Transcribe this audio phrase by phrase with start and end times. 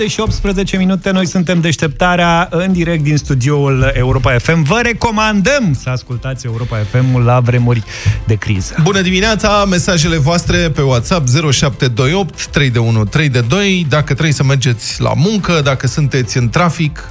[0.00, 4.62] 7 și 18 minute, noi suntem deșteptarea în direct din studioul Europa FM.
[4.62, 7.82] Vă recomandăm să ascultați Europa FM la vremuri
[8.26, 8.74] de criză.
[8.82, 12.70] Bună dimineața, mesajele voastre pe WhatsApp 0728 3
[13.10, 17.04] 3 de 2, dacă trebuie să mergeți la muncă, dacă sunteți în trafic,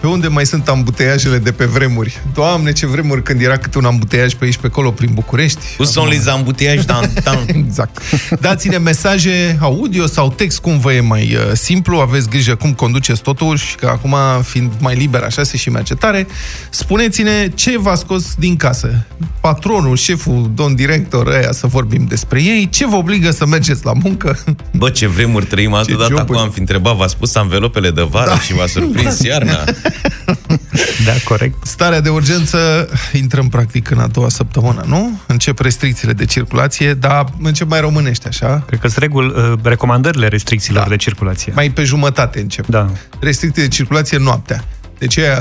[0.00, 2.20] pe unde mai sunt ambuteiajele de pe vremuri?
[2.34, 5.60] Doamne, ce vremuri când era câte un ambuteiaj pe aici, pe acolo, prin București.
[5.76, 7.38] Cu son li ambuteiaj, dan, dan.
[7.66, 7.98] exact.
[8.40, 13.22] Dați-ne mesaje audio sau text, cum vă e mai uh, simplu, aveți grijă cum conduceți
[13.22, 16.26] totul și că acum, fiind mai liber, așa se și merge tare,
[16.70, 19.06] spuneți-ne ce v-a scos din casă.
[19.40, 23.92] Patronul, șeful, domn director, ăia să vorbim despre ei, ce vă obligă să mergeți la
[24.02, 24.38] muncă?
[24.72, 28.30] Bă, ce vremuri trăim, altă dată acum am fi întrebat, v-a spus anvelopele de vară
[28.30, 28.40] da.
[28.40, 29.64] și v-a surprins iarna.
[31.04, 31.66] Da, corect.
[31.66, 35.20] Starea de urgență intră în practic în a doua săptămână, nu?
[35.26, 38.64] Încep restricțiile de circulație, dar încep mai românește, așa?
[38.66, 40.88] Cred că sunt regul, uh, recomandările restricțiilor da.
[40.88, 41.52] de circulație.
[41.54, 42.66] Mai pe jumătate încep.
[42.66, 42.90] Da.
[43.20, 44.64] Restricții de circulație noaptea.
[44.98, 45.40] Deci aia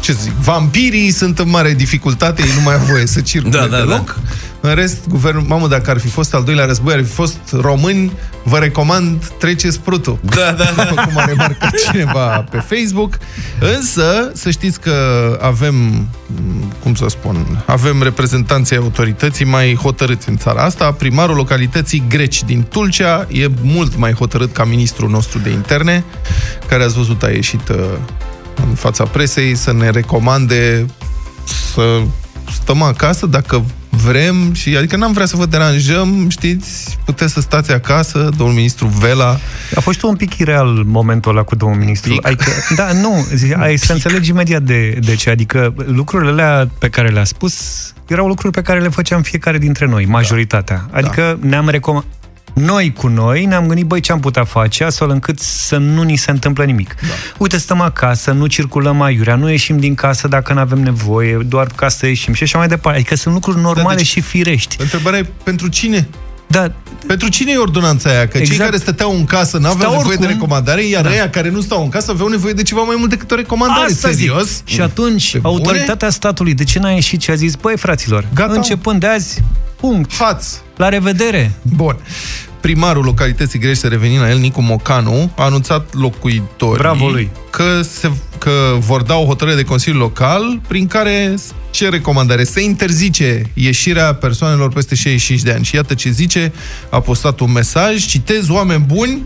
[0.00, 3.66] ce zic, vampirii sunt în mare dificultate, ei nu mai au voie să circule da,
[3.66, 4.06] da, deloc.
[4.06, 4.68] Da.
[4.68, 8.12] În rest, guvernul, mamă, dacă ar fi fost al doilea război, ar fi fost români,
[8.42, 10.18] vă recomand, treceți prutul.
[10.22, 10.84] Da, da, da.
[10.84, 13.18] După cum a remarcat cineva pe Facebook.
[13.76, 14.92] Însă, să știți că
[15.42, 16.08] avem,
[16.82, 20.92] cum să spun, avem reprezentanții autorității mai hotărâți în țara asta.
[20.92, 26.04] Primarul localității Greci din Tulcea e mult mai hotărât ca ministrul nostru de interne,
[26.68, 27.76] care ați văzut a ieșit uh,
[28.58, 30.86] în fața presei să ne recomande
[31.72, 32.02] să
[32.52, 37.72] stăm acasă dacă vrem și adică n-am vrea să vă deranjăm, știți, puteți să stați
[37.72, 39.38] acasă, domnul ministru Vela.
[39.74, 42.18] A fost un pic ireal momentul ăla cu domnul ministru.
[42.22, 43.26] Adică, da, nu,
[43.58, 47.54] ai să înțelegi imediat de, de ce, adică lucrurile alea pe care le-a spus
[48.06, 50.86] erau lucruri pe care le făceam fiecare dintre noi, majoritatea.
[50.90, 50.96] Da.
[50.96, 51.48] Adică da.
[51.48, 52.10] ne-am recomandat
[52.54, 56.16] noi cu noi ne-am gândit, băi, ce am putea face astfel încât să nu ni
[56.16, 56.94] se întâmple nimic.
[57.00, 57.14] Da.
[57.38, 61.66] Uite, stăm acasă, nu circulăm aiurea, nu ieșim din casă dacă nu avem nevoie, doar
[61.76, 62.98] ca să ieșim și așa mai departe.
[62.98, 64.76] Adică sunt lucruri normale da, deci, și firești.
[64.78, 66.08] Întrebarea e pentru cine?
[66.46, 66.72] Da.
[67.06, 68.28] Pentru cine e ordonanța aia?
[68.28, 68.48] Că exact.
[68.48, 70.26] cei care stăteau în casă nu aveau nevoie oricum.
[70.26, 71.08] de recomandare, iar da.
[71.08, 73.92] aia care nu stau în casă aveau nevoie de ceva mai mult decât o recomandare.
[73.92, 74.46] Asta Serios?
[74.46, 74.66] Zic.
[74.66, 76.10] Și atunci, Pe autoritatea bune?
[76.10, 78.52] statului, de ce n-a ieșit și a zis, băi, fraților, Gata.
[78.52, 79.42] începând de azi,
[79.76, 80.14] punct.
[80.14, 80.46] Haț.
[80.76, 81.52] La revedere.
[81.62, 81.96] Bun
[82.64, 87.30] primarul localității Grești, să revenim la el, Nicu Mocanu, a anunțat locuitorii Bravo lui.
[87.50, 91.34] Că, se, că vor da o hotărâre de Consiliu Local prin care
[91.70, 92.44] ce recomandare?
[92.44, 95.64] Se interzice ieșirea persoanelor peste 65 de ani.
[95.64, 96.52] Și iată ce zice,
[96.90, 99.22] a postat un mesaj, citez, oameni buni,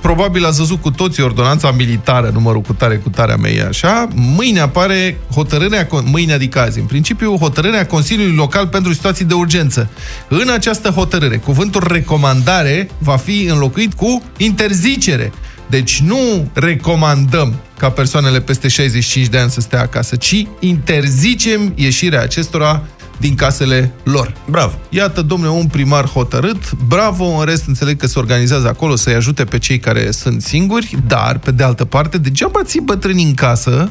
[0.00, 4.08] Probabil ați văzut cu toții ordonanța militară, numărul cu tare, cu tare mea e așa.
[4.14, 9.88] Mâine apare hotărârea, mâine adică azi, în principiu, hotărârea Consiliului Local pentru situații de urgență.
[10.28, 15.32] În această hotărâre, cuvântul recomandare va fi înlocuit cu interzicere.
[15.66, 22.22] Deci nu recomandăm ca persoanele peste 65 de ani să stea acasă, ci interzicem ieșirea
[22.22, 22.82] acestora
[23.16, 24.32] din casele lor.
[24.50, 24.74] Bravo!
[24.88, 29.44] Iată, domnule, un primar hotărât, bravo, în rest înțeleg că se organizează acolo să-i ajute
[29.44, 33.90] pe cei care sunt singuri, dar, pe de altă parte, degeaba ții bătrâni în casă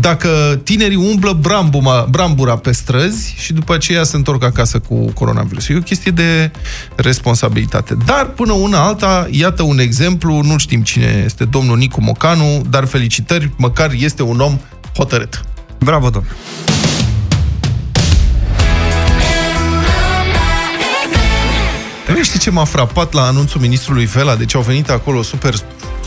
[0.00, 5.68] dacă tinerii umblă brambuma, brambura pe străzi și după aceea se întorc acasă cu coronavirus.
[5.68, 6.50] E o chestie de
[6.96, 7.96] responsabilitate.
[8.04, 12.84] Dar până una alta, iată un exemplu, nu știm cine este domnul Nicu Mocanu, dar
[12.84, 14.58] felicitări, măcar este un om
[14.96, 15.44] hotărât.
[15.78, 16.36] Bravo, domnule!
[22.14, 24.36] Nu știi ce m-a frapat la anunțul ministrului Vela?
[24.36, 25.54] Deci au venit acolo super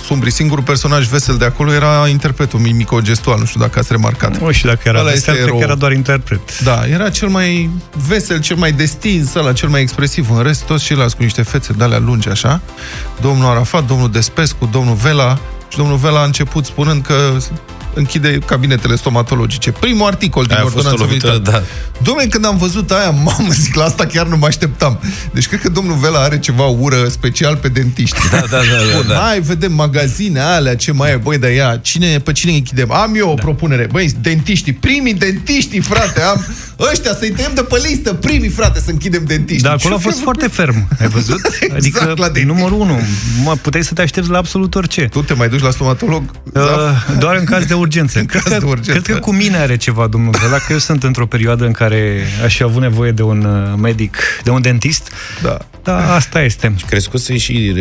[0.05, 0.31] sumbri.
[0.31, 3.39] Singurul personaj vesel de acolo era interpretul mimico gestual.
[3.39, 4.41] Nu știu dacă ați remarcat.
[4.41, 6.61] Nu știu dacă era ăla vesel, cred că era doar interpret.
[6.61, 7.69] Da, era cel mai
[8.07, 10.29] vesel, cel mai destins, ăla cel mai expresiv.
[10.31, 12.61] În rest, toți ceilalți cu niște fețe de alea lungi, așa.
[13.21, 15.39] Domnul Arafat, domnul Despescu, domnul Vela.
[15.69, 17.37] Și domnul Vela a început spunând că
[17.95, 19.71] închide cabinetele stomatologice.
[19.71, 21.37] Primul articol din ordonanța militară.
[21.37, 21.63] Da.
[22.01, 24.99] Domnule, când am văzut aia, mamă, zic, la asta chiar nu mă așteptam.
[25.33, 28.17] Deci cred că domnul Vela are ceva ură special pe dentiști.
[28.31, 28.57] Da, da, da.
[28.57, 29.15] da, Bun, da.
[29.15, 32.91] Hai, vedem magazine alea, ce mai e, băi, dar ea, cine, pe cine închidem?
[32.91, 33.41] Am eu o da.
[33.41, 36.45] propunere, băi, dentiștii, primii dentiștii, frate, am
[36.91, 39.63] ăștia să-i tăiem de pe listă, primii, frate, să închidem dentiștii.
[39.63, 41.41] Da, acolo a fost foarte ferm, ai văzut?
[41.59, 42.99] exact, adică, la numărul unu,
[43.43, 45.01] mă, puteai să te aștepți la absolut orice.
[45.01, 46.23] Tu te mai duci la stomatolog?
[46.43, 46.95] Uh, da?
[47.19, 48.19] Doar în caz de urgență.
[48.19, 48.91] În cred, caz că, de urgență.
[48.91, 52.25] cred că cu mine are ceva, domnul Vela, că eu sunt într-o perioadă în care
[52.43, 55.11] aș fi avut nevoie de un uh, medic, de un dentist.
[55.41, 55.57] Da.
[55.83, 56.73] Da, asta este.
[56.75, 57.73] Și crescuse și,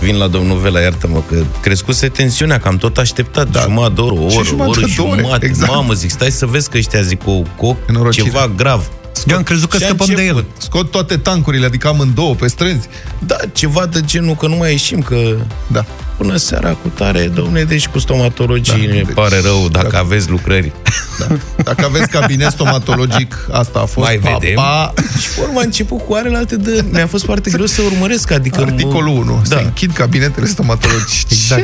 [0.00, 3.60] vin la domnul Vela, iartă-mă, că crescuse tensiunea, că am tot așteptat da.
[3.60, 5.46] jumătate de oră, o oră, o oră, jumătate.
[5.46, 5.72] Exact.
[5.72, 7.78] Mamă, zic, stai să vezi că ăștia zic cu, cu
[8.10, 8.90] ceva grav.
[9.12, 10.44] Scot, Eu am crezut că scăpăm de el.
[10.58, 12.88] Scot toate tancurile, adică am în două pe străzi.
[13.18, 15.36] Da, ceva de genul că nu mai ieșim, că...
[15.66, 15.84] Da.
[16.16, 20.04] Bună seara, cu tare, domne, deci cu stomatologii da, ne deci, pare rău dacă, dacă
[20.04, 20.72] aveți lucrări.
[21.18, 21.26] Da.
[21.62, 24.54] Dacă aveți cabinet stomatologic, asta a fost Mai pa, vedem.
[24.54, 24.94] Pa.
[25.20, 26.84] Și urmă a început cu arele de...
[26.90, 28.60] Mi-a fost foarte greu să urmăresc, adică...
[28.60, 29.42] Articolul 1.
[29.48, 29.56] Da.
[29.56, 31.26] Se închid cabinetele stomatologice.
[31.34, 31.62] Exact.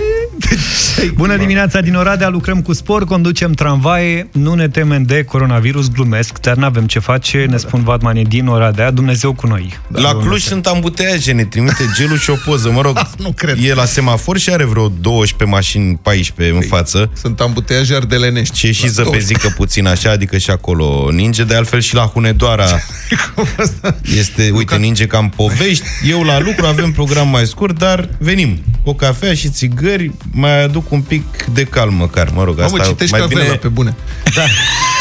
[0.96, 1.12] Ce?
[1.14, 6.40] Bună dimineața din Oradea, lucrăm cu spor, conducem tramvaie, nu ne temem de coronavirus, glumesc,
[6.40, 9.78] dar n-avem ce face, ne spun Vadmanie din Oradea, Dumnezeu cu noi.
[9.88, 13.56] Da, la Cluj sunt ambuteaje, ne trimite gelul și o poză, mă rog, nu cred.
[13.62, 17.11] e la semafor și are vreo 12 mașini, 14 în păi, față.
[17.12, 18.58] Sunt ambuteaje ardelenești.
[18.58, 22.67] Și și zăpezică puțin așa, adică și acolo ninge, de altfel și la Hunedoara
[24.19, 25.85] este, uite, ninge cam povești.
[26.08, 28.62] Eu la lucru avem program mai scurt, dar venim.
[28.85, 32.58] O cafea și țigări, mai aduc un pic de calm măcar, mă rog.
[32.58, 33.43] Mamă, asta citești mai bine...
[33.43, 33.94] pe bune.
[34.34, 34.43] Da.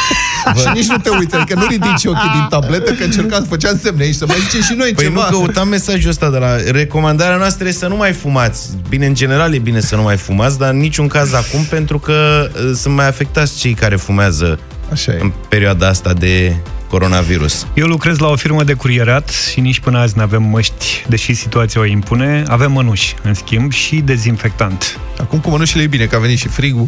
[0.53, 0.59] Bă.
[0.59, 3.79] Și nici nu te uiți, adică nu ridici ochii din tabletă, că încercam să făceam
[3.83, 5.21] semne aici, să mai zicem și noi păi ceva.
[5.21, 6.55] Păi nu căutam mesajul ăsta de la...
[6.71, 8.69] Recomandarea noastră este să nu mai fumați.
[8.89, 11.99] Bine, în general e bine să nu mai fumați, dar în niciun caz acum, pentru
[11.99, 14.59] că uh, sunt mai afectați cei care fumează
[14.91, 15.17] Așa e.
[15.21, 16.55] în perioada asta de
[16.89, 17.67] coronavirus.
[17.73, 21.33] Eu lucrez la o firmă de curierat și nici până azi nu avem măști, deși
[21.33, 22.43] situația o impune.
[22.47, 24.99] Avem mănuși, în schimb, și dezinfectant.
[25.19, 26.87] Acum cu mănușile e bine, că a venit și frigul.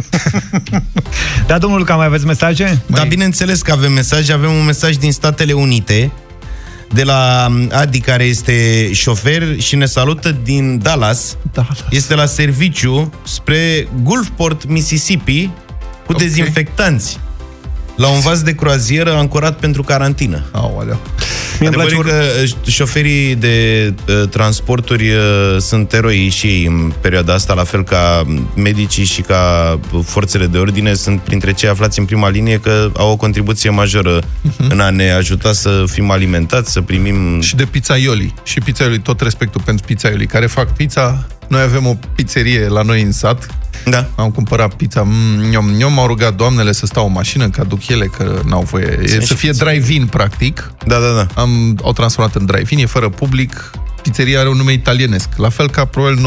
[1.46, 2.82] da, domnul Luca, mai aveți mesaje?
[2.86, 4.32] Da, bineînțeles că avem mesaje.
[4.32, 6.12] Avem un mesaj din Statele Unite
[6.92, 11.36] de la um, Adi, care este șofer și ne salută din Dallas.
[11.52, 11.84] Dallas.
[11.90, 15.46] Este la serviciu spre Gulfport, Mississippi,
[16.06, 16.26] cu okay.
[16.26, 17.18] dezinfectanți
[17.98, 20.44] la un vas de croazieră ancorat pentru carantină.
[20.50, 21.00] Aoleu.
[21.66, 27.54] Adevărul că uh, șoferii de uh, transporturi uh, sunt eroi și ei în perioada asta,
[27.54, 32.28] la fel ca medicii și ca forțele de ordine, sunt printre cei aflați în prima
[32.28, 34.68] linie că au o contribuție majoră uh-huh.
[34.68, 37.40] în a ne ajuta să fim alimentați, să primim...
[37.40, 38.34] Și de pizzaioli.
[38.42, 41.26] Și pizzaioli, tot respectul pentru pizzaioli care fac pizza.
[41.48, 43.48] Noi avem o pizzerie la noi în sat,
[43.84, 44.08] da.
[44.16, 45.02] Am cumpărat pizza.
[45.06, 48.98] Mm, eu m-au rugat doamnele să stau în mașină, că aduc ele, că n-au voie.
[49.02, 50.72] E, să fie drive-in, practic.
[50.86, 51.40] Da, da, da.
[51.40, 53.70] Am, au transformat în drive-in, e fără public.
[54.02, 55.28] Pizzeria are un nume italienesc.
[55.36, 56.18] La fel ca probabil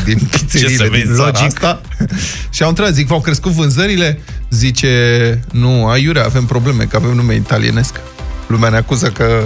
[0.00, 1.46] 95% din pizzeriile din țara logic.
[1.46, 1.80] asta.
[2.54, 4.20] și au întrebat, zic, v-au crescut vânzările?
[4.50, 8.00] Zice, nu, aiurea, avem probleme, că avem nume italienesc.
[8.46, 9.42] Lumea ne acuză că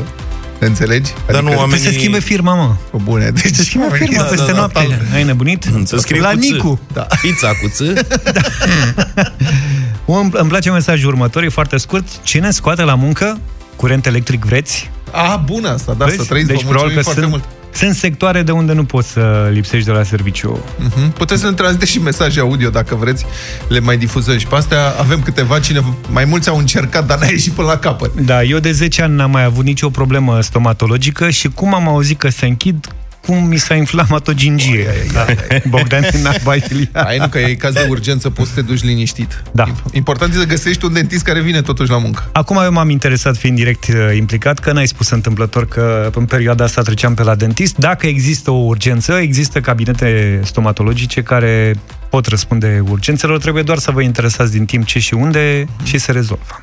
[0.58, 1.12] Înțelegi?
[1.26, 1.84] Dar adică nu oamenii...
[1.84, 2.74] se schimbe firma, mă.
[2.90, 3.30] O bune.
[3.30, 4.86] Deci se schimbe firma da, peste da, noapte.
[5.10, 5.68] Da, Ai nebunit?
[5.84, 6.80] Să scrie La cu Nicu.
[6.92, 7.06] Da.
[7.20, 7.80] Pizza cu ț.
[8.32, 8.40] da.
[10.32, 12.06] Îmi place mesajul următor, e foarte scurt.
[12.22, 13.38] Cine scoate la muncă
[13.76, 14.90] curent electric vreți?
[15.12, 16.16] Ah, bună asta, da, Vezi?
[16.16, 17.44] să trăiți, deci, vă probabil că foarte sunt, mult.
[17.76, 20.58] Sunt sectoare de unde nu poți să lipsești de la serviciu.
[20.58, 21.12] Uh-huh.
[21.14, 23.26] Puteți să ne transmiteți și mesaje audio dacă vreți,
[23.68, 24.94] le mai difuzăm și pe astea.
[24.98, 25.80] Avem câteva, cine
[26.10, 28.20] mai mulți au încercat, dar n-a ieșit până la capăt.
[28.20, 32.18] Da, eu de 10 ani n-am mai avut nicio problemă stomatologică și cum am auzit
[32.18, 32.86] că se închid,
[33.26, 34.86] cum mi s-a inflamat o gingie.
[35.12, 35.24] Da.
[35.68, 36.26] Bogdan din
[36.92, 39.42] Ai nu, că e caz de urgență, poți să te duci liniștit.
[39.52, 39.64] Da.
[39.92, 42.28] Important e să găsești un dentist care vine totuși la muncă.
[42.32, 46.64] Acum eu m-am interesat, fiind direct uh, implicat, că n-ai spus întâmplător că în perioada
[46.64, 47.76] asta treceam pe la dentist.
[47.76, 51.74] Dacă există o urgență, există cabinete stomatologice care
[52.10, 56.12] pot răspunde urgențelor, trebuie doar să vă interesați din timp ce și unde și se
[56.12, 56.62] rezolvă.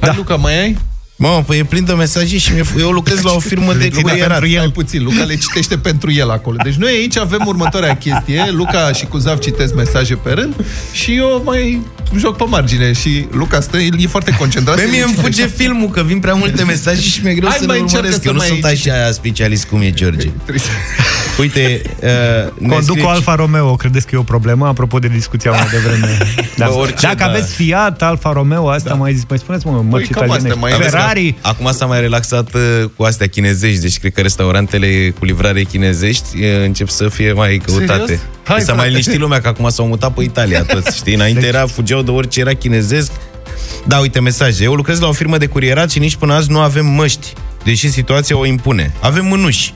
[0.00, 0.14] Hai, da.
[0.16, 0.76] Luca, mai ai?
[1.22, 4.42] Mă, păi e plin de mesaje și eu lucrez la o firmă de curierat.
[4.42, 6.56] el puțin, Luca le citește pentru el acolo.
[6.62, 8.48] Deci noi aici avem următoarea chestie.
[8.50, 10.54] Luca și Cuzav citesc mesaje pe rând
[10.92, 11.80] și eu mai
[12.16, 14.76] joc pe margine și Luca stă, el e foarte concentrat.
[14.76, 17.66] Pe mie îmi fuge filmul, că vin prea multe mesaje și mi-e greu Hai să
[17.66, 18.24] le urmăresc.
[18.24, 20.30] Eu nu sunt așa specialist cum e George.
[21.40, 21.82] Uite,
[22.62, 23.08] uh, Conduc scrie...
[23.08, 24.66] Alfa Romeo, credeți că e o problemă?
[24.66, 26.18] Apropo de discuția mai devreme.
[26.56, 26.70] Da.
[26.72, 27.24] Orice, Dacă da.
[27.24, 28.94] aveți Fiat, Alfa Romeo, asta da.
[28.94, 30.58] mai, mai spuneți, mă, mărci păi, italienești.
[30.58, 31.34] Mai Ferrari.
[31.40, 32.60] Acum s-a mai relaxat uh,
[32.96, 37.60] cu astea chinezești, deci cred că restaurantele cu livrare chinezești uh, încep să fie mai
[37.64, 38.04] căutate.
[38.04, 38.20] Serios?
[38.44, 41.14] Hai, s-a mai liniștit lumea, că acum s-au mutat pe Italia toți, știi?
[41.14, 41.48] Înainte deci...
[41.48, 43.12] era, fugeau de orice era chinezesc.
[43.86, 44.64] Da, uite, mesaje.
[44.64, 47.32] Eu lucrez la o firmă de curierat și nici până azi nu avem măști,
[47.64, 48.92] deși situația o impune.
[49.00, 49.74] Avem mânuși.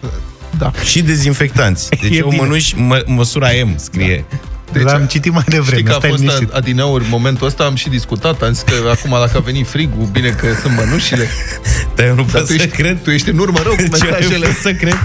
[0.58, 0.73] Da.
[0.84, 1.88] Și dezinfectanți.
[1.88, 4.25] Deci e o mănuși, mă, măsura M, scrie.
[4.30, 4.37] Da.
[4.75, 5.76] Deci, L-am citit mai devreme.
[5.76, 6.52] Știi că a fost liniștit.
[6.52, 10.28] adineauri momentul ăsta, am și discutat, am zis că acum dacă a venit frigul, bine
[10.28, 11.28] că sunt mănușile.
[11.97, 12.99] Dar eu nu pot să ești, cred.
[13.02, 14.57] Tu ești în urmă rău cu mesajele.
[14.62, 14.99] să cred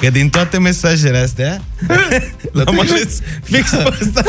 [0.00, 1.62] că din toate mesajele astea
[2.64, 4.22] am ales fix pe ăsta.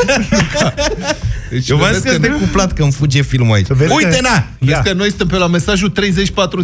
[1.50, 3.66] Deci, eu v-am zis că este cuplat că îmi fuge filmul aici.
[3.88, 4.46] Uite, na!
[4.58, 5.94] Vezi că noi suntem pe la mesajul 30-40,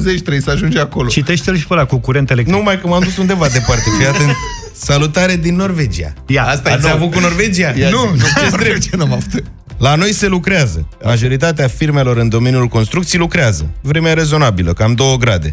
[0.02, 1.08] trebuie să ajunge acolo.
[1.08, 2.56] Citește-l și pe ăla cu curent electric.
[2.56, 3.84] Nu, mai că m-am dus undeva departe.
[3.98, 4.36] Fii atent.
[4.72, 6.12] Salutare din Norvegia.
[6.26, 7.72] Ia, asta Ați avut cu Norvegia?
[7.76, 9.42] Ia nu, nu, ce ce n-am avut.
[9.78, 10.88] La noi se lucrează.
[11.04, 13.70] Majoritatea firmelor în domeniul construcții lucrează.
[13.80, 15.52] Vremea rezonabilă, cam 2 grade.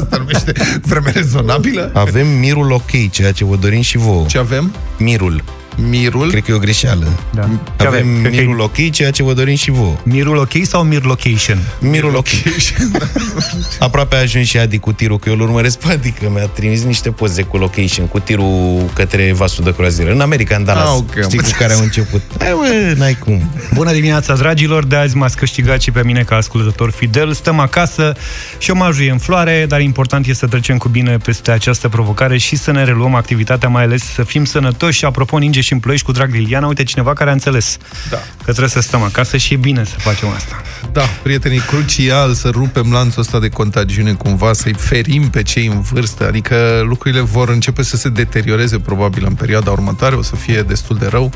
[0.00, 1.90] Asta numește vreme rezonabilă.
[1.94, 4.26] Avem mirul ok, ceea ce vă dorim și vouă.
[4.26, 4.74] Ce avem?
[4.98, 5.44] Mirul.
[5.76, 6.28] Mirul.
[6.30, 7.06] Cred că e o greșeală.
[7.34, 7.42] Da.
[7.76, 9.94] Avem Avem, cred că e mirul ok, ceea ce vă dorim și vouă.
[10.02, 11.58] Mirul ok sau Mir Location?
[11.80, 12.26] Mirul ok.
[13.78, 16.46] Aproape a ajuns și Adi cu tirul, că eu îl urmăresc pe Adi, că mi-a
[16.46, 20.84] trimis niște poze cu location, cu tirul către vasul de croazieră, în America, în Dallas.
[20.88, 21.50] Ah, ok, am Știi cu înțeles.
[21.50, 22.22] care au început.
[22.38, 23.50] Hai, mă, n-ai cum.
[23.74, 24.84] Bună dimineața, dragilor!
[24.86, 27.32] De azi m-ați câștigat și pe mine ca ascultător fidel.
[27.32, 28.12] Stăm acasă,
[28.58, 32.56] șomajul e în floare, dar important este să trecem cu bine peste această provocare și
[32.56, 34.98] să ne reluăm activitatea, mai ales să fim sănătoși.
[34.98, 37.76] Și apropo, ninge și în ploiești cu drag Liliana, uite cineva care a înțeles
[38.10, 38.16] Da.
[38.16, 40.62] că trebuie să stăm acasă și e bine să facem asta.
[40.92, 45.80] Da, prietenii, crucial să rupem lanțul ăsta de contagiune cumva, să-i ferim pe cei în
[45.80, 50.62] vârstă, adică lucrurile vor începe să se deterioreze probabil în perioada următoare, o să fie
[50.62, 51.30] destul de rău.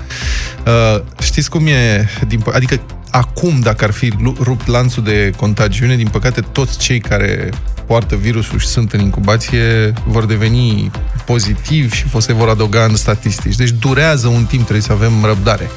[0.66, 2.08] Uh, știți cum e?
[2.26, 6.78] Din, pă- adică acum, dacă ar fi lu- rupt lanțul de contagiune, din păcate toți
[6.78, 7.50] cei care
[7.86, 10.90] poartă virusul și sunt în incubație vor deveni
[11.24, 13.54] pozitivi și se vor adăuga în statistici.
[13.54, 15.70] Deci durează un timp, trebuie să avem răbdare.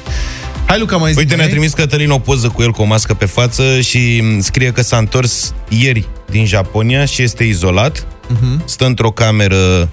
[0.66, 3.14] Hai, Luca, mai zi Uite, ne-a trimis Cătălin o poză cu el cu o mască
[3.14, 8.06] pe față și m, scrie că s-a întors ieri din Japonia și este izolat.
[8.28, 8.62] Mhm.
[8.66, 9.86] Stă într-o cameră uh,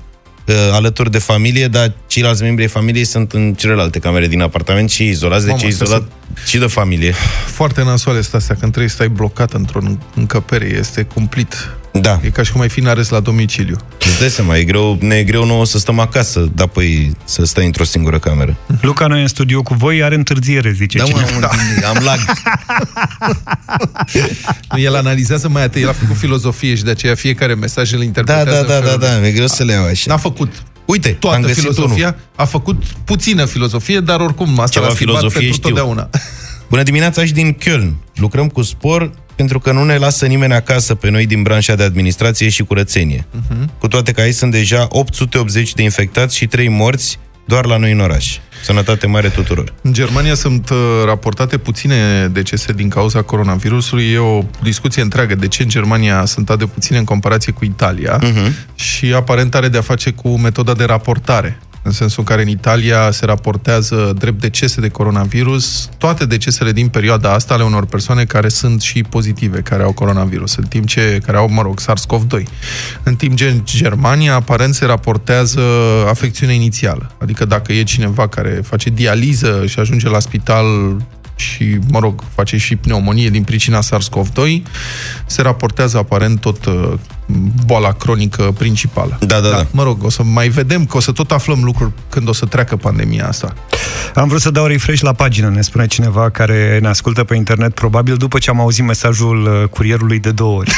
[0.71, 5.07] alături de familie, dar ceilalți membri ai familiei sunt în celelalte camere din apartament și
[5.07, 6.11] izolați, deci Mamă, e izolat
[6.45, 7.13] și de familie.
[7.45, 9.79] Foarte nasoale sunt astea, când trebuie să stai blocat într-o
[10.15, 11.75] încăpere, este cumplit.
[11.93, 13.77] Da, E ca și cum ai fi în arest la domiciliu.
[14.09, 17.45] îți dai seama, e greu, ne e greu nouă să stăm acasă, dar păi să
[17.45, 18.57] stai într-o singură cameră.
[18.81, 21.47] Luca, noi în studio cu voi are întârziere, zice Da, mă, cineva.
[21.47, 21.87] am, da.
[21.89, 22.19] am lag.
[24.75, 28.03] El analizează mai atent, el a făcut filozofie și de aceea fiecare mesaj îl Da,
[28.03, 29.21] interpretează da, în da, da, felul da, lui.
[29.21, 30.11] mi-e greu să le iau așa.
[30.11, 30.51] N-a făcut
[30.85, 32.19] Uite, am toată găsit filozofia, unul.
[32.35, 35.69] a făcut puțină filozofie, dar oricum asta Ceva l-a schimbat filozofie pentru știu.
[35.75, 36.09] totdeauna.
[36.69, 37.91] Bună dimineața și din Köln.
[38.15, 41.83] Lucrăm cu spor pentru că nu ne lasă nimeni acasă pe noi din branșa de
[41.83, 43.25] administrație și curățenie.
[43.25, 43.65] Uh-huh.
[43.79, 47.91] Cu toate că aici sunt deja 880 de infectați și 3 morți doar la noi
[47.91, 48.37] în oraș.
[48.63, 49.73] Sănătate mare tuturor.
[49.81, 54.11] În Germania sunt uh, raportate puține decese din cauza coronavirusului.
[54.11, 57.65] E o discuție întreagă de ce în Germania sunt atât de puține în comparație cu
[57.65, 58.53] Italia Mhm.
[58.75, 61.59] și aparent are de-a face cu metoda de raportare.
[61.83, 66.87] În sensul în care în Italia se raportează drept decese de coronavirus toate decesele din
[66.87, 71.21] perioada asta ale unor persoane care sunt și pozitive, care au coronavirus, în timp ce,
[71.25, 72.43] care au, mă rog, SARS-CoV-2.
[73.03, 75.61] În timp ce în Germania aparent se raportează
[76.07, 77.11] afecțiunea inițială.
[77.17, 80.65] Adică dacă e cineva care face dializă și ajunge la spital
[81.41, 84.61] și, mă rog, face și pneumonie din pricina SARS-CoV-2,
[85.25, 86.93] se raportează aparent tot uh,
[87.65, 89.17] boala cronică principală.
[89.19, 89.65] Da, da, da.
[89.71, 92.45] Mă rog, o să mai vedem, că o să tot aflăm lucruri când o să
[92.45, 93.53] treacă pandemia asta.
[94.15, 97.73] Am vrut să dau refresh la pagină, ne spune cineva care ne ascultă pe internet,
[97.73, 100.71] probabil după ce am auzit mesajul uh, curierului de două ori.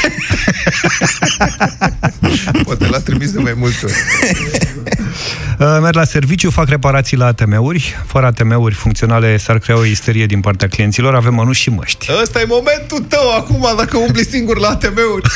[2.64, 3.94] Poate l-a trimis de mai multe ori.
[5.58, 7.94] Uh, Merg la serviciu, fac reparații la ATM-uri.
[8.06, 11.14] Fără ATM-uri funcționale s-ar crea o isterie din partea clienților.
[11.14, 12.06] Avem mănuși și măști.
[12.22, 15.28] Ăsta e momentul tău acum, dacă umbli singur la ATM-uri.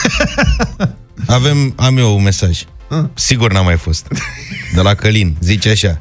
[1.26, 2.58] Avem, am eu un mesaj.
[2.88, 3.04] Ah.
[3.14, 4.06] Sigur n-am mai fost.
[4.74, 5.36] De la Călin.
[5.40, 6.00] Zice așa.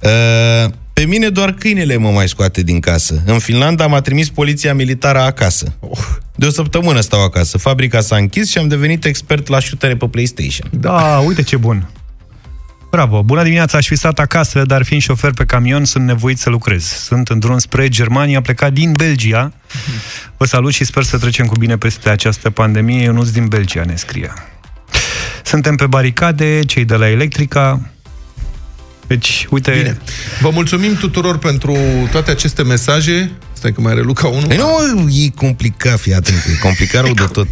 [0.00, 3.22] "Uh, Pe mine doar câinele mă mai scoate din casă.
[3.26, 5.74] În Finlanda m-a trimis poliția militară acasă.
[6.34, 7.58] De o săptămână stau acasă.
[7.58, 10.68] Fabrica s-a închis și am devenit expert la șutere pe PlayStation.
[10.80, 11.90] Da, uite ce bun.
[12.90, 13.22] Bravo!
[13.22, 16.84] Bună dimineața, aș fi stat acasă, dar fiind șofer pe camion, sunt nevoit să lucrez.
[16.84, 19.52] Sunt în drum spre Germania, plecat din Belgia.
[20.36, 23.04] Vă salut și sper să trecem cu bine peste această pandemie.
[23.04, 24.32] Eu nu-s din Belgia, ne scrie.
[25.44, 27.90] Suntem pe baricade, cei de la Electrica.
[29.06, 29.70] Deci, uite...
[29.70, 29.98] Bine.
[30.40, 31.76] Vă mulțumim tuturor pentru
[32.10, 33.30] toate aceste mesaje.
[33.56, 34.46] Stai că mai are Luca unul.
[34.46, 37.46] Păi nu, mă, e complicat, fii atent, că e complicat rău de tot.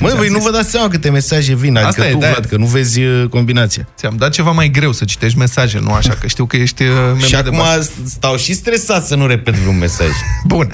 [0.00, 2.34] Mă, voi nu vă dați seama câte mesaje vin, adică Asta e, tu, de-aia.
[2.34, 3.88] Vlad, că nu vezi uh, combinația.
[3.96, 6.88] Ți-am dat ceva mai greu să citești mesaje, nu așa, că știu că ești uh,
[7.04, 7.90] membru Și de acum bază.
[8.06, 10.08] stau și stresat să nu repet vreun mesaj.
[10.46, 10.72] Bun.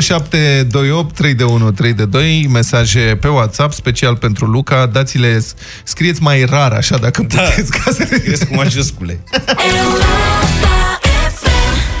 [0.00, 4.86] 0728 3 de 1 3 de 2 mesaje pe WhatsApp special pentru Luca.
[4.86, 5.44] Dați-le,
[5.84, 9.20] scrieți mai rar așa dacă puteți ca să le Crezi cu majuscule.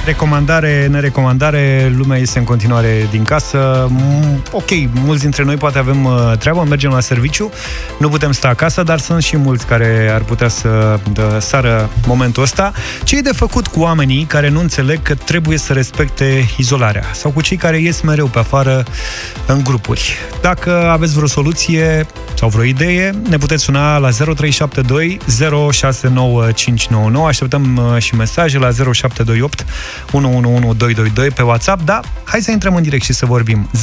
[0.08, 3.86] Recomandare, nerecomandare, lumea este în continuare din casă.
[3.90, 4.68] Mm, Ok,
[5.04, 7.50] mulți dintre noi poate avem uh, treabă, mergem la serviciu,
[7.98, 12.42] nu putem sta acasă, dar sunt și mulți care ar putea să dă, sară momentul
[12.42, 12.72] ăsta.
[13.04, 17.04] Ce e de făcut cu oamenii care nu înțeleg că trebuie să respecte izolarea?
[17.12, 18.84] Sau cu cei care ies mereu pe afară
[19.46, 20.16] în grupuri?
[20.40, 25.18] Dacă aveți vreo soluție sau vreo idee, ne puteți suna la 0372
[25.72, 27.26] 069599.
[27.26, 29.64] Așteptăm uh, și mesaje la 0728
[30.12, 33.70] 111222 pe WhatsApp, da, hai să intrăm în direct și să vorbim.
[33.76, 33.80] 0372069599.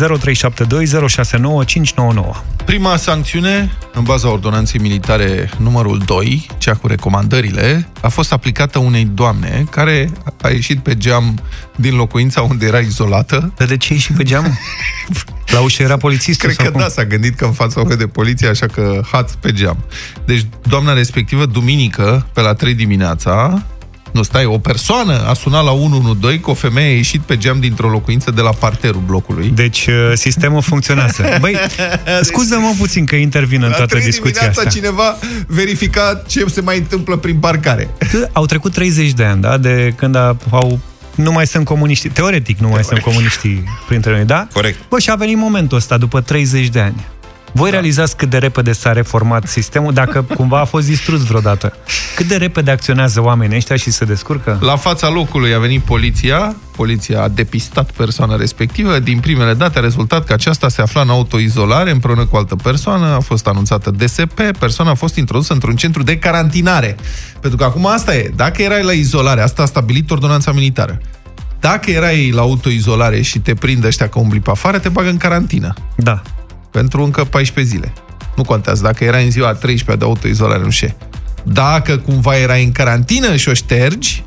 [2.66, 9.10] Prima sancțiune, în baza ordonanței militare numărul 2, cea cu recomandările, a fost aplicată unei
[9.14, 11.40] doamne care a ieșit pe geam
[11.76, 13.54] din locuința unde era izolată.
[13.58, 14.60] Dar de ce ieși pe geam?
[15.46, 16.82] La ușă era polițistul Cred că cum?
[16.82, 19.78] da, s-a gândit că în fața o de poliție, așa că hat pe geam.
[20.26, 23.64] Deci, doamna respectivă, duminică, pe la 3 dimineața,
[24.16, 27.60] nu, stai, o persoană a sunat la 112 că o femeie a ieșit pe geam
[27.60, 29.52] dintr-o locuință de la parterul blocului.
[29.56, 31.24] Deci uh, sistemul funcționează.
[31.42, 31.56] Băi,
[32.22, 34.66] scuză-mă puțin că intervin în toată discuția asta.
[34.66, 35.18] cineva
[35.48, 37.90] verifica ce se mai întâmplă prin parcare.
[38.32, 40.16] Au trecut 30 de ani, da, de când
[40.50, 40.80] au
[41.16, 42.10] nu mai sunt comuniști.
[42.10, 44.48] Teoretic nu mai sunt comuniștii printre noi, da?
[44.54, 44.80] Corect.
[44.90, 47.06] Bă, și a venit momentul ăsta după 30 de ani.
[47.56, 47.76] Voi da.
[47.76, 51.74] realizați cât de repede s-a reformat sistemul, dacă cumva a fost distrus vreodată.
[52.16, 54.58] Cât de repede acționează oamenii ăștia și se descurcă?
[54.62, 59.82] La fața locului a venit poliția, poliția a depistat persoana respectivă, din primele date a
[59.82, 64.42] rezultat că aceasta se afla în autoizolare împreună cu altă persoană, a fost anunțată DSP,
[64.60, 66.96] persoana a fost introdusă într-un centru de carantinare.
[67.40, 71.02] Pentru că acum asta e, dacă erai la izolare, asta a stabilit ordonanța militară.
[71.60, 75.18] Dacă erai la autoizolare și te prinde ăștia că umbli pe afară, te bagă în
[75.18, 75.74] carantină.
[75.96, 76.22] Da
[76.78, 77.94] pentru încă 14 zile.
[78.36, 78.82] Nu contează.
[78.84, 80.96] Dacă era în ziua 13 de autoizolare, nu știu.
[81.44, 84.24] Dacă cumva era în carantină și o ștergi,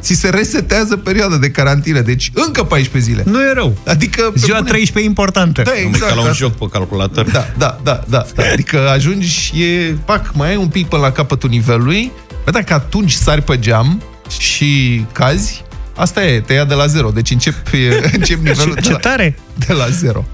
[0.00, 2.00] ți se resetează perioada de carantină.
[2.00, 3.22] Deci încă 14 zile.
[3.26, 3.76] Nu e rău.
[3.86, 4.32] Adică...
[4.34, 4.70] Ziua bune...
[4.70, 5.62] 13 e importantă.
[5.62, 6.12] Da, exact.
[6.12, 7.30] Ca la un joc pe calculator.
[7.30, 8.42] Da, da, da, da, da.
[8.52, 12.12] Adică ajungi, e, pac, mai ai un pic până la capătul nivelului,
[12.44, 15.64] Bă, dacă atunci sari pe geam și cazi,
[15.96, 17.10] asta e, te ia de la zero.
[17.10, 17.54] Deci încep,
[18.18, 19.38] încep nivelul Ce, ce tare!
[19.66, 20.24] de la zero.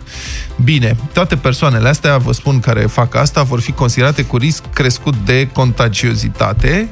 [0.64, 5.14] Bine, toate persoanele astea, vă spun, care fac asta, vor fi considerate cu risc crescut
[5.24, 6.88] de contagiozitate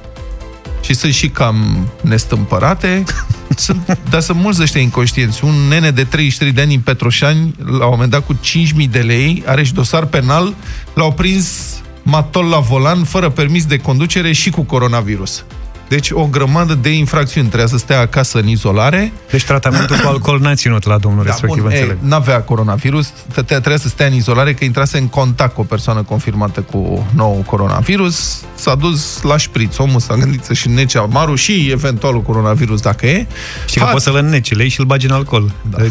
[0.80, 3.04] și sunt și cam nestâmpărate,
[3.56, 5.44] sunt, dar sunt mulți ăștia inconștienți.
[5.44, 8.98] Un nene de 33 de ani în Petroșani, la un moment dat cu 5.000 de
[8.98, 10.54] lei, are și dosar penal,
[10.94, 15.44] l-au prins matol la volan, fără permis de conducere și cu coronavirus.
[15.88, 17.46] Deci o grămadă de infracțiuni.
[17.46, 19.12] Trebuia să stea acasă în izolare.
[19.30, 21.96] Deci tratamentul cu alcool n-a ținut la domnul da, respectiv, bun, înțeleg.
[22.00, 23.12] N-avea coronavirus,
[23.44, 27.44] trebuia să stea în izolare că intrase în contact cu o persoană confirmată cu nou
[27.46, 28.40] coronavirus.
[28.54, 29.76] S-a dus la șpriț.
[29.76, 33.26] Omul s-a gândit să-și nece amarul și eventualul coronavirus dacă e.
[33.66, 35.52] Și că poți să-l înneci, lei și-l bagi în alcool.
[35.70, 35.78] Da.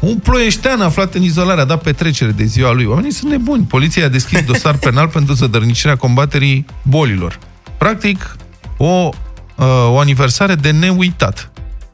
[0.00, 2.84] Un ploieștean aflat în izolare a dat petrecere de ziua lui.
[2.84, 3.64] Oamenii sunt nebuni.
[3.64, 7.38] Poliția a deschis dosar penal pentru zădărnicirea combaterii bolilor.
[7.78, 8.36] Practic,
[8.76, 9.08] o,
[9.56, 11.48] uh, o aniversare de neuitat.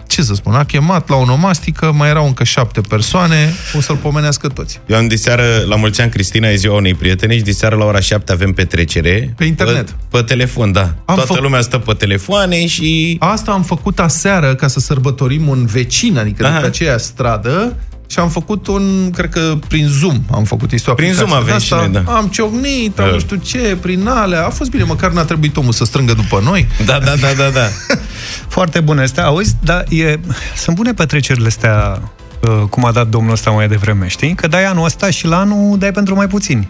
[0.07, 3.97] Ce să spun, a chemat la o nomastică, mai erau încă șapte persoane, o să-l
[3.97, 4.81] pomenească toți.
[4.87, 8.01] Eu am diseară, la mulți ani, Cristina, e ziua unei prietene și diseară la ora
[8.01, 9.35] șapte avem petrecere.
[9.37, 9.91] Pe internet.
[9.91, 10.95] Pe, pe telefon, da.
[11.05, 11.39] Am Toată fă...
[11.41, 13.17] lumea stă pe telefoane și...
[13.21, 16.55] Asta am făcut aseară ca să sărbătorim un vecin, adică Aha.
[16.55, 17.77] de pe aceea stradă,
[18.11, 20.73] și am făcut un, cred că prin Zoom am făcut.
[20.73, 22.03] Este o prin Zoom avem și noi, da.
[22.07, 23.13] Am ciocnit, am da.
[23.13, 24.47] nu știu ce, prin alea.
[24.47, 26.69] A fost bine, măcar n-a trebuit omul să strângă după noi.
[26.85, 27.69] Da, da, da, da, da.
[28.57, 29.25] Foarte bune astea.
[29.25, 30.21] Auzi, dar e,
[30.57, 32.03] sunt bune petrecerile astea
[32.41, 34.35] uh, cum a dat domnul ăsta mai devreme, știi?
[34.35, 36.67] Că dai anul ăsta și la anul dai pentru mai puțini.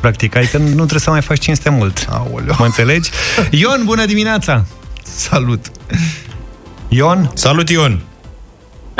[0.00, 2.06] Practic, adică nu trebuie să mai faci cinste mult.
[2.10, 2.54] Aoleu.
[2.58, 3.10] Mă înțelegi?
[3.60, 4.64] Ion, bună dimineața!
[5.02, 5.70] Salut!
[6.88, 7.30] Ion?
[7.34, 8.00] Salut, Ion!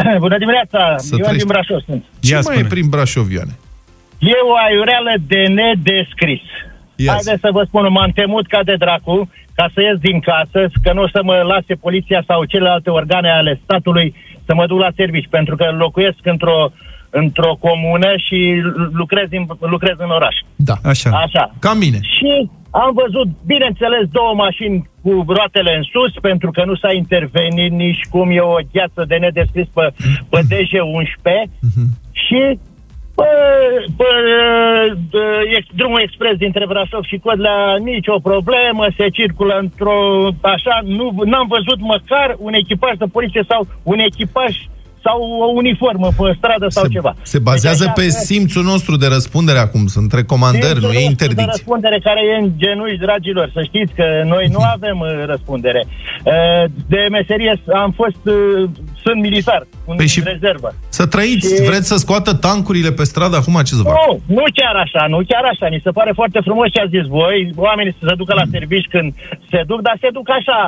[0.24, 0.94] Bună dimineața!
[0.96, 1.36] Să Ioan trăiești.
[1.46, 2.04] din Brașov sunt.
[2.20, 2.66] Ce Ia mai spune.
[2.66, 3.54] e prin Brașov, Ioane?
[4.18, 6.44] E o aiureală de nedescris.
[6.96, 7.08] Yes.
[7.12, 10.92] Haideți să vă spun, m-am temut ca de dracu ca să ies din casă, că
[10.92, 14.14] nu o să mă lase poliția sau celelalte organe ale statului
[14.46, 16.70] să mă duc la servici, pentru că locuiesc într-o
[17.10, 18.38] într-o comună și
[18.92, 20.36] lucrez în, lucrez în oraș.
[20.56, 21.10] Da, așa.
[21.10, 21.54] Așa.
[21.58, 21.98] Ca mine.
[22.02, 27.72] Și am văzut, bineînțeles, două mașini cu roatele în sus, pentru că nu s-a intervenit
[27.72, 29.86] nici cum e o gheață de nedescris pe,
[30.30, 31.88] pe DG11 uh-huh.
[32.24, 32.42] și
[33.18, 33.30] pe,
[33.98, 34.08] pe
[35.10, 35.24] pe
[35.74, 39.98] drumul expres dintre Brașov și Codlea nicio problemă, se circulă într-o
[40.40, 44.52] așa, nu n-am văzut măcar un echipaj de poliție sau un echipaj
[45.06, 47.12] sau o uniformă pe stradă sau se, ceva.
[47.22, 51.44] Se bazează deci, pe simțul nostru de răspundere acum, sunt recomandări, nu e interdicție.
[51.44, 55.82] de răspundere care e în genunchi, dragilor, să știți că noi nu avem uh, răspundere.
[55.86, 56.64] Uh,
[56.94, 57.52] de meserie
[57.84, 58.68] am fost, uh,
[59.04, 60.68] sunt militar, în păi și rezervă.
[60.88, 61.62] Să trăiți, și...
[61.70, 63.94] vreți să scoată tancurile pe stradă acum, ce să fac?
[63.96, 67.06] Nu, nu chiar așa, nu chiar așa, ni se pare foarte frumos ce ați zis
[67.06, 69.08] voi, oamenii să se ducă la servici când
[69.50, 70.60] se duc, dar se duc așa.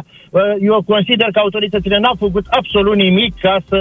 [0.70, 3.80] Eu consider că autoritățile n-au făcut absolut nimic ca să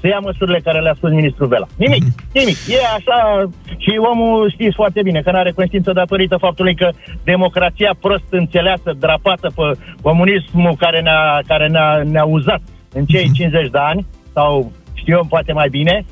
[0.00, 1.66] să ia măsurile care le-a spus ministrul Vela.
[1.76, 2.32] Nimic, mm-hmm.
[2.32, 2.56] nimic.
[2.68, 6.90] E așa și omul știți foarte bine că nu are conștiință datorită faptului că
[7.24, 9.62] democrația prost înțeleasă, drapată pe
[10.02, 12.60] comunismul care ne-a, care ne-a, ne-a uzat
[12.92, 13.72] în cei 50 mhm.
[13.72, 16.04] de ani, sau știu eu poate mai bine,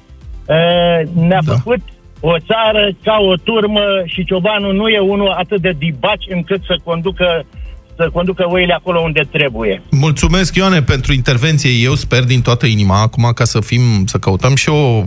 [1.12, 1.52] ne-a da.
[1.52, 1.80] făcut
[2.20, 6.76] o țară ca o turmă și ciobanul nu e unul atât de dibaci încât să
[6.84, 7.44] conducă
[7.96, 9.82] să conducă oile acolo unde trebuie.
[9.90, 11.70] Mulțumesc, Ioane, pentru intervenție.
[11.70, 15.04] Eu sper din toată inima, acum ca să fim, să căutăm și o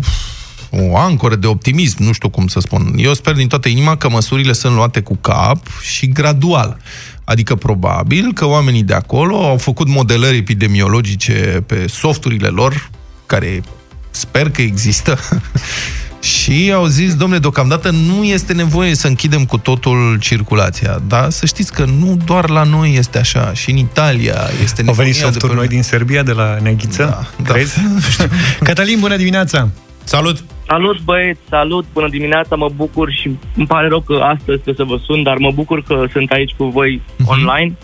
[0.71, 2.93] o ancoră de optimism, nu știu cum să spun.
[2.95, 6.77] Eu sper din toată inima că măsurile sunt luate cu cap și gradual.
[7.23, 12.89] Adică probabil că oamenii de acolo au făcut modelări epidemiologice pe softurile lor,
[13.25, 13.61] care
[14.09, 15.19] sper că există,
[16.19, 21.01] și au zis, domnule, deocamdată nu este nevoie să închidem cu totul circulația.
[21.07, 24.87] Dar să știți că nu doar la noi este așa, și în Italia este nevoie.
[24.87, 27.27] Au venit softuri noi din Serbia, de la Neghiță?
[27.37, 27.79] Da, crezi?
[28.17, 28.25] Da.
[28.67, 29.69] Cătălin, bună dimineața!
[30.03, 30.43] Salut!
[30.67, 34.93] Salut băieți, salut, bună dimineața, mă bucur și îmi pare rău că astăzi trebuie să
[34.93, 37.25] vă sun, dar mă bucur că sunt aici cu voi uh-huh.
[37.25, 37.75] online,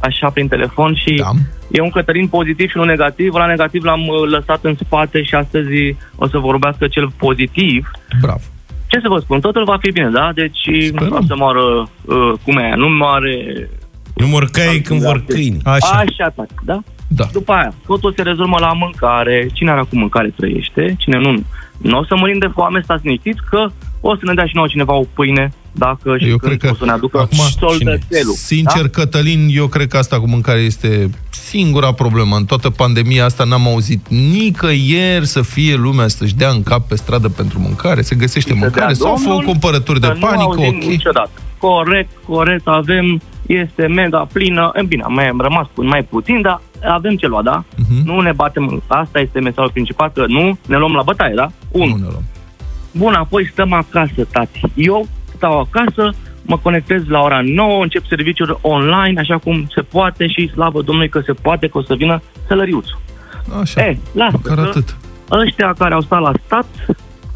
[0.00, 1.30] așa prin telefon și da.
[1.70, 3.34] e un Cătălin pozitiv și unul negativ.
[3.34, 7.90] La negativ l-am uh, lăsat în spate și astăzi o să vorbească cel pozitiv.
[8.20, 8.40] Bravo.
[8.86, 10.30] Ce să vă spun, totul va fi bine, da?
[10.34, 11.08] Deci Sperăm.
[11.08, 13.68] nu o să moară uh, cum e, nu moare...
[14.14, 15.60] Nu mor cai când vor câini.
[15.64, 15.98] Așa.
[15.98, 16.34] Așa,
[16.64, 16.82] da?
[17.08, 17.24] Da.
[17.32, 21.34] După aia, totul se rezolvă la mâncare, cine are acum mâncare trăiește, cine nu,
[21.76, 23.66] nu o să murim de foame, stați liniștiți că
[24.00, 26.70] o să ne dea și nouă cineva o pâine dacă și eu când cred că
[26.74, 28.34] o să ne aducă acum, soldățelul.
[28.34, 28.88] Sincer, da?
[28.88, 32.36] Cătălin, eu cred că asta cu mâncare este singura problemă.
[32.36, 36.96] În toată pandemia asta n-am auzit nicăieri să fie lumea să-și dea în cap pe
[36.96, 40.84] stradă pentru mâncare, se găsește și mâncare sau fă cumpărături de panică, ok.
[40.84, 41.30] Niciodată.
[41.58, 47.16] Corect, corect, avem, este mega plină, e bine, mai am rămas mai puțin, dar avem
[47.16, 47.64] ce lua, da?
[47.64, 48.04] Uh-huh.
[48.04, 51.50] Nu ne batem, asta este mesajul principal, că nu ne luăm la bătaie, da?
[51.68, 51.88] Un.
[51.88, 52.24] Nu ne luăm.
[52.92, 54.60] Bun, apoi stăm acasă, tati.
[54.74, 60.26] Eu stau acasă, mă conectez la ora 9, încep serviciul online, așa cum se poate
[60.26, 62.98] și slavă Domnului că se poate, că o să vină sălăriuțul.
[63.60, 64.96] Așa, e, lasă, Măcar atât.
[65.30, 66.66] Ăștia care au stat la stat,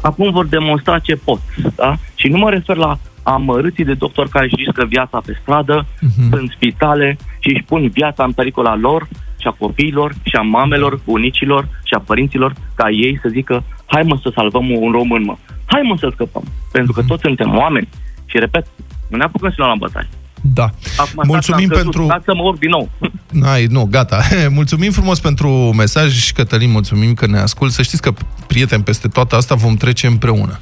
[0.01, 1.39] acum vor demonstra ce pot,
[1.75, 1.95] da?
[2.15, 6.29] Și nu mă refer la amărâții de doctori care își riscă viața pe stradă, uh-huh.
[6.31, 9.07] în spitale și își pun viața în pericol a lor
[9.39, 14.01] și a copiilor și a mamelor, bunicilor și a părinților, ca ei să zică, hai
[14.05, 15.35] mă să salvăm un român, mă.
[15.73, 16.43] Hai mă să scăpăm.
[16.71, 17.09] Pentru că mhm.
[17.09, 17.87] toți suntem oameni.
[18.25, 18.65] Și repet,
[19.07, 20.09] nu ne apucăm să luăm la bătaie.
[20.45, 20.69] Da.
[20.97, 22.05] Acum, Mulțumim pentru...
[22.05, 22.89] Dați să mă urc din nou.
[23.53, 24.21] Ai, nu, gata.
[24.59, 27.71] Mulțumim frumos pentru mesaj, Cătălin, mulțumim că ne ascult.
[27.71, 28.13] Să știți că,
[28.47, 30.57] prieteni, peste toată asta vom trece împreună.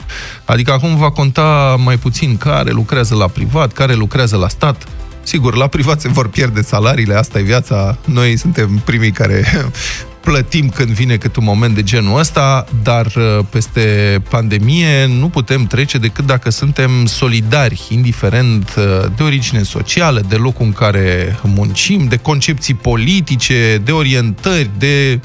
[0.45, 4.87] Adică acum va conta mai puțin care lucrează la privat, care lucrează la stat.
[5.23, 7.97] Sigur, la privat se vor pierde salariile, asta e viața.
[8.05, 9.45] Noi suntem primii care
[10.21, 13.81] plătim când vine cât un moment de genul ăsta, dar uh, peste
[14.29, 20.65] pandemie nu putem trece decât dacă suntem solidari, indiferent uh, de origine socială, de locul
[20.65, 25.19] în care muncim, de concepții politice, de orientări, de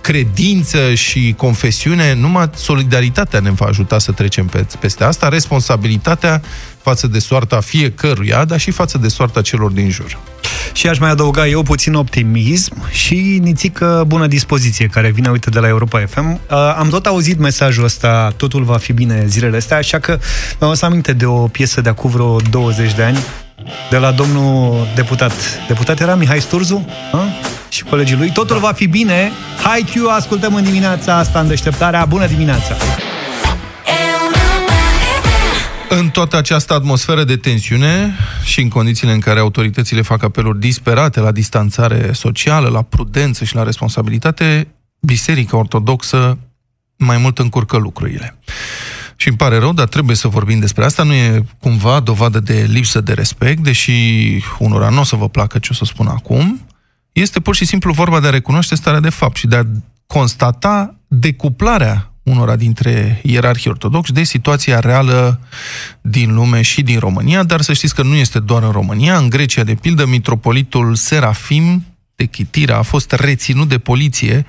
[0.00, 6.42] credință și confesiune, numai solidaritatea ne va ajuta să trecem peste asta, responsabilitatea
[6.82, 10.18] față de soarta fiecăruia, dar și față de soarta celor din jur.
[10.72, 15.58] Și aș mai adăuga eu puțin optimism și nițică bună dispoziție care vine, uite, de
[15.58, 16.32] la Europa FM.
[16.32, 20.18] Uh, am tot auzit mesajul ăsta, totul va fi bine zilele astea, așa că
[20.60, 23.18] mi-am să aminte de o piesă de acum vreo 20 de ani,
[23.90, 25.32] de la domnul deputat.
[25.68, 26.88] Deputat era Mihai Sturzu?
[27.12, 27.18] A?
[27.68, 28.30] Și colegii lui.
[28.30, 29.32] Totul va fi bine.
[29.62, 32.04] Hai, Q, ascultăm în dimineața asta în deșteptarea.
[32.04, 32.76] Bună dimineața!
[35.88, 41.20] În toată această atmosferă de tensiune și în condițiile în care autoritățile fac apeluri disperate
[41.20, 44.68] la distanțare socială, la prudență și la responsabilitate,
[45.00, 46.38] Biserica Ortodoxă
[46.96, 48.38] mai mult încurcă lucrurile.
[49.16, 51.02] Și îmi pare rău, dar trebuie să vorbim despre asta.
[51.02, 53.92] Nu e cumva dovadă de lipsă de respect, deși
[54.58, 56.66] unora nu o să vă placă ce o să spun acum.
[57.12, 59.62] Este pur și simplu vorba de a recunoaște starea de fapt și de a
[60.06, 65.40] constata decuplarea unora dintre ierarhii ortodoxi de situația reală
[66.00, 69.16] din lume și din România, dar să știți că nu este doar în România.
[69.16, 71.84] În Grecia, de pildă, mitropolitul Serafim
[72.16, 74.46] de Chitira a fost reținut de poliție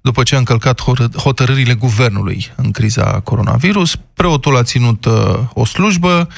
[0.00, 0.80] după ce a încălcat
[1.16, 3.96] hotărârile guvernului în criza coronavirus.
[4.14, 6.28] Preotul a ținut uh, o slujbă,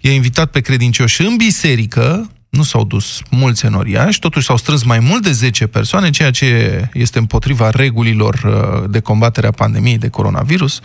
[0.00, 4.98] i-a invitat pe credincioși în biserică, nu s-au dus mulți enoriași, totuși s-au strâns mai
[4.98, 10.08] mult de 10 persoane, ceea ce este împotriva regulilor uh, de combatere a pandemiei de
[10.08, 10.80] coronavirus.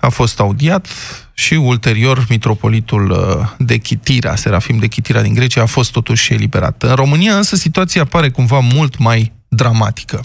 [0.00, 0.88] A fost audiat
[1.34, 6.82] și ulterior mitropolitul uh, de Chitira, Serafim de Chitira din Grecia, a fost totuși eliberat.
[6.82, 10.24] În România însă situația pare cumva mult mai dramatică.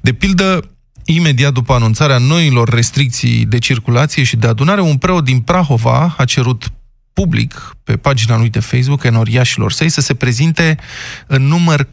[0.00, 0.70] De pildă,
[1.04, 6.24] imediat după anunțarea noilor restricții de circulație și de adunare, un preot din Prahova a
[6.24, 6.72] cerut
[7.12, 10.78] public, pe pagina lui de Facebook, enoriașilor săi, să se prezinte
[11.26, 11.88] în număr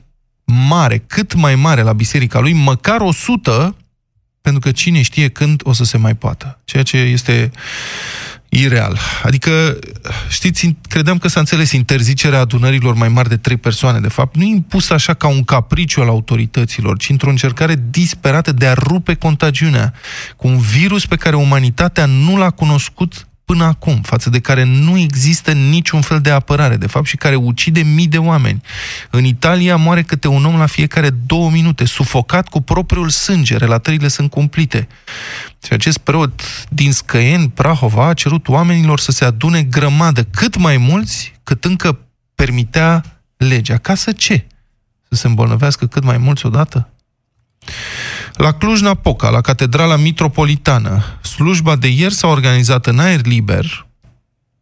[0.46, 3.76] mare, cât mai mare la biserica lui, măcar 100,
[4.42, 6.62] pentru că cine știe când o să se mai poată.
[6.64, 7.52] Ceea ce este
[8.50, 9.00] ireal.
[9.24, 9.80] Adică,
[10.30, 14.36] știți, credeam că s-a înțeles interzicerea adunărilor mai mari de trei persoane, de fapt.
[14.36, 18.74] Nu e impus așa ca un capriciu al autorităților, ci într-o încercare disperată de a
[18.74, 19.94] rupe contagiunea
[20.36, 24.98] cu un virus pe care umanitatea nu l-a cunoscut până acum, față de care nu
[24.98, 28.62] există niciun fel de apărare, de fapt, și care ucide mii de oameni.
[29.10, 34.08] În Italia moare câte un om la fiecare două minute, sufocat cu propriul sânge, relatările
[34.08, 34.88] sunt cumplite.
[35.66, 40.78] Și acest preot din Scăieni, Prahova, a cerut oamenilor să se adune grămadă, cât mai
[40.78, 42.00] mulți, cât încă
[42.36, 43.04] permitea
[43.38, 43.78] legea.
[43.78, 44.46] Ca să ce?
[45.10, 46.90] Să se îmbolnăvească cât mai mulți odată?
[48.34, 53.88] La Cluj-Napoca, la Catedrala Mitropolitană, slujba de ieri s-a organizat în aer liber,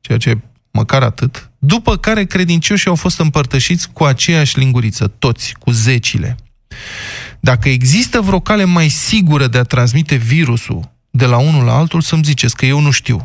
[0.02, 0.38] ceea ce
[0.72, 6.38] măcar atât, după care credincioșii au fost împărtășiți cu aceeași linguriță, toți, cu zecile.
[7.40, 12.02] Dacă există vreo cale mai sigură de a transmite virusul de la unul la altul,
[12.02, 13.24] să-mi ziceți că eu nu știu.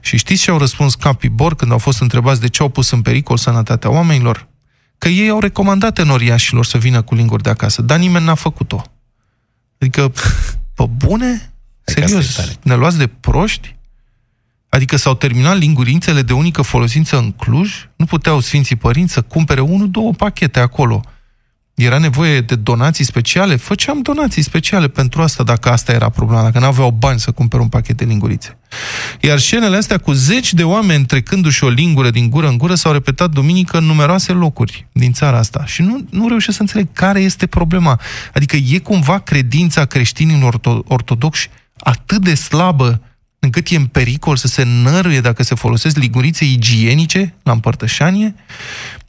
[0.00, 2.90] Și știți ce au răspuns capii bor când au fost întrebați de ce au pus
[2.90, 4.48] în pericol sănătatea oamenilor?
[4.98, 8.82] Că ei au recomandat enoriașilor să vină cu linguri de acasă, dar nimeni n-a făcut-o.
[9.78, 10.12] Adică,
[10.76, 11.52] pe bune?
[11.84, 12.56] Serios?
[12.62, 13.76] Ne luați de proști?
[14.68, 17.88] Adică s-au terminat lingurințele de unică folosință în Cluj?
[17.96, 21.02] Nu puteau Sfinții Părinți să cumpere unul, două pachete acolo
[21.84, 23.56] era nevoie de donații speciale?
[23.56, 27.68] Făceam donații speciale pentru asta, dacă asta era problema, dacă n-aveau bani să cumpere un
[27.68, 28.58] pachet de lingurițe.
[29.20, 32.92] Iar scenele astea cu zeci de oameni trecându-și o lingură din gură în gură s-au
[32.92, 35.64] repetat duminică în numeroase locuri din țara asta.
[35.66, 38.00] Și nu, nu reușesc să înțeleg care este problema.
[38.34, 43.02] Adică e cumva credința creștinilor ortodoxi atât de slabă
[43.38, 48.34] încât e în pericol să se năruie dacă se folosesc lingurițe igienice la împărtășanie?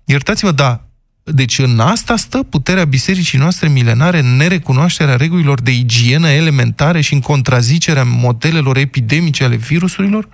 [0.05, 0.83] Iertați-mă, da,
[1.31, 7.13] deci în asta stă puterea bisericii noastre milenare, în nerecunoașterea regulilor de igienă elementare și
[7.13, 10.27] în contrazicerea modelelor epidemice ale virusurilor?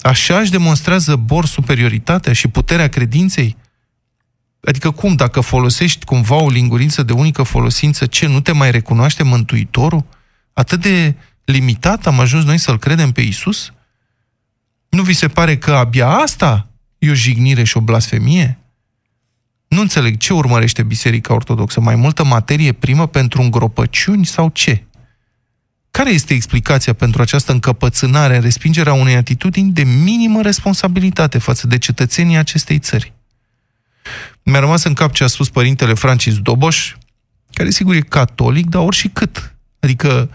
[0.00, 3.56] Așa își demonstrează Bor superioritatea și puterea credinței?
[4.64, 9.22] Adică cum, dacă folosești cumva o linguriță de unică folosință, ce, nu te mai recunoaște
[9.22, 10.04] Mântuitorul?
[10.52, 13.72] Atât de limitat am ajuns noi să-L credem pe Isus?
[14.88, 18.59] Nu vi se pare că abia asta e o jignire și o blasfemie?
[19.70, 21.80] Nu înțeleg ce urmărește Biserica Ortodoxă.
[21.80, 24.84] Mai multă materie primă pentru îngropăciuni sau ce?
[25.90, 31.78] Care este explicația pentru această încăpățânare în respingerea unei atitudini de minimă responsabilitate față de
[31.78, 33.12] cetățenii acestei țări?
[34.42, 36.94] Mi-a rămas în cap ce a spus părintele Francis Doboș,
[37.52, 39.54] care sigur e catolic, dar ori și cât.
[39.80, 40.30] Adică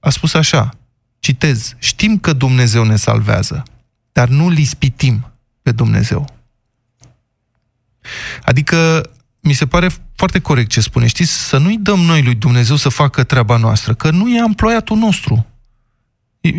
[0.00, 0.70] a spus așa,
[1.18, 3.62] citez, știm că Dumnezeu ne salvează,
[4.12, 6.41] dar nu li spitim pe Dumnezeu.
[8.42, 9.10] Adică
[9.40, 11.06] mi se pare foarte corect ce spune.
[11.06, 14.96] Știți, să nu-i dăm noi lui Dumnezeu să facă treaba noastră, că nu e amploiatul
[14.96, 15.46] nostru.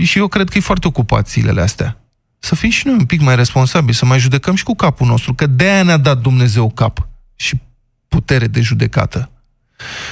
[0.01, 1.97] Și eu cred că e foarte ocupat zilele astea.
[2.39, 5.33] Să fim și noi un pic mai responsabili, să mai judecăm și cu capul nostru,
[5.33, 7.59] că de-aia ne-a dat Dumnezeu cap și
[8.07, 9.31] putere de judecată.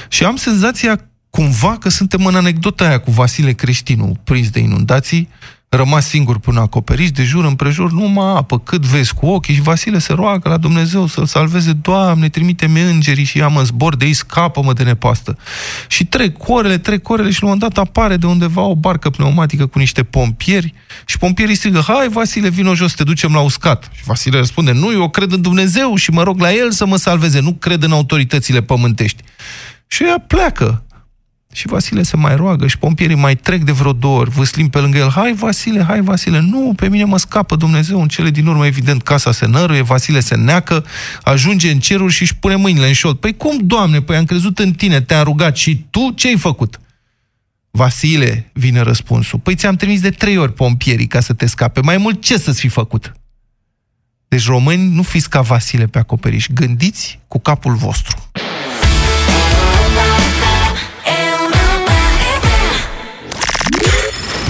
[0.10, 5.30] Și am senzația cumva că suntem în anecdota aia cu Vasile Creștinu, prins de inundații,
[5.78, 10.00] rămas singur până acoperiș, de jur împrejur, numai apă, cât vezi cu ochii și Vasile
[10.00, 14.14] se roagă la Dumnezeu să-l salveze, Doamne, trimite-mi îngerii și ia-mă în zbor de ei,
[14.14, 15.38] scapă-mă de nepoastă.
[15.88, 19.66] Și trec orele, trec orele și la un dat apare de undeva o barcă pneumatică
[19.66, 20.74] cu niște pompieri
[21.06, 23.90] și pompierii strigă, hai Vasile, vino jos, te ducem la uscat.
[23.94, 26.96] Și Vasile răspunde, nu, eu cred în Dumnezeu și mă rog la el să mă
[26.96, 29.24] salveze, nu cred în autoritățile pământești.
[29.88, 30.84] Și ea pleacă.
[31.54, 34.80] Și Vasile se mai roagă și pompierii mai trec de vreo două ori, vâslim pe
[34.80, 38.48] lângă el, hai Vasile, hai Vasile, nu, pe mine mă scapă Dumnezeu, în cele din
[38.48, 40.86] urmă, evident, casa se năruie, Vasile se neacă,
[41.24, 43.18] ajunge în ceruri și își pune mâinile în șold.
[43.18, 46.80] Păi cum, Doamne, păi am crezut în tine, te-am rugat și tu ce ai făcut?
[47.72, 51.98] Vasile, vine răspunsul, păi ți-am trimis de trei ori pompierii ca să te scape, mai
[51.98, 53.12] mult ce să-ți fi făcut?
[54.28, 58.32] Deci români, nu fiți ca Vasile pe acoperiș, gândiți cu capul vostru.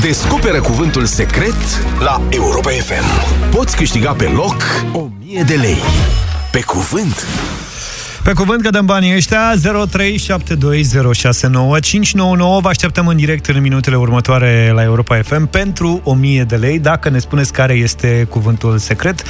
[0.02, 1.56] Descoperă cuvântul secret
[2.00, 3.04] la Europa FM.
[3.52, 4.56] Poți câștiga pe loc
[4.94, 5.78] 1000 de lei.
[6.52, 7.26] Pe cuvânt!
[8.24, 9.60] Pe cuvânt că dăm banii ăștia 0372069599
[12.62, 17.10] Vă așteptăm în direct în minutele următoare la Europa FM pentru 1000 de lei dacă
[17.10, 19.24] ne spuneți care este cuvântul secret.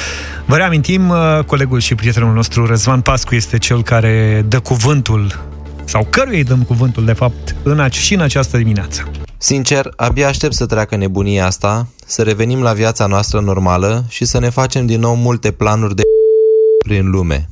[0.46, 5.40] Vă reamintim, uh, colegul și prietenul nostru Răzvan Pascu este cel care dă cuvântul
[5.86, 9.12] sau căruia îi dăm cuvântul, de fapt, în, și în această dimineață.
[9.44, 14.40] Sincer, abia aștept să treacă nebunia asta, să revenim la viața noastră normală și să
[14.40, 16.02] ne facem din nou multe planuri de
[16.88, 17.50] prin lume.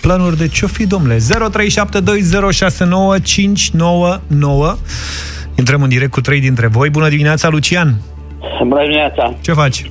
[0.00, 1.16] planuri de ce-o fi, domnule?
[1.16, 1.22] 0372069599
[5.54, 6.90] Intrăm în direct cu trei dintre voi.
[6.90, 8.00] Bună dimineața, Lucian!
[8.58, 9.34] Bună dimineața!
[9.40, 9.90] Ce faci?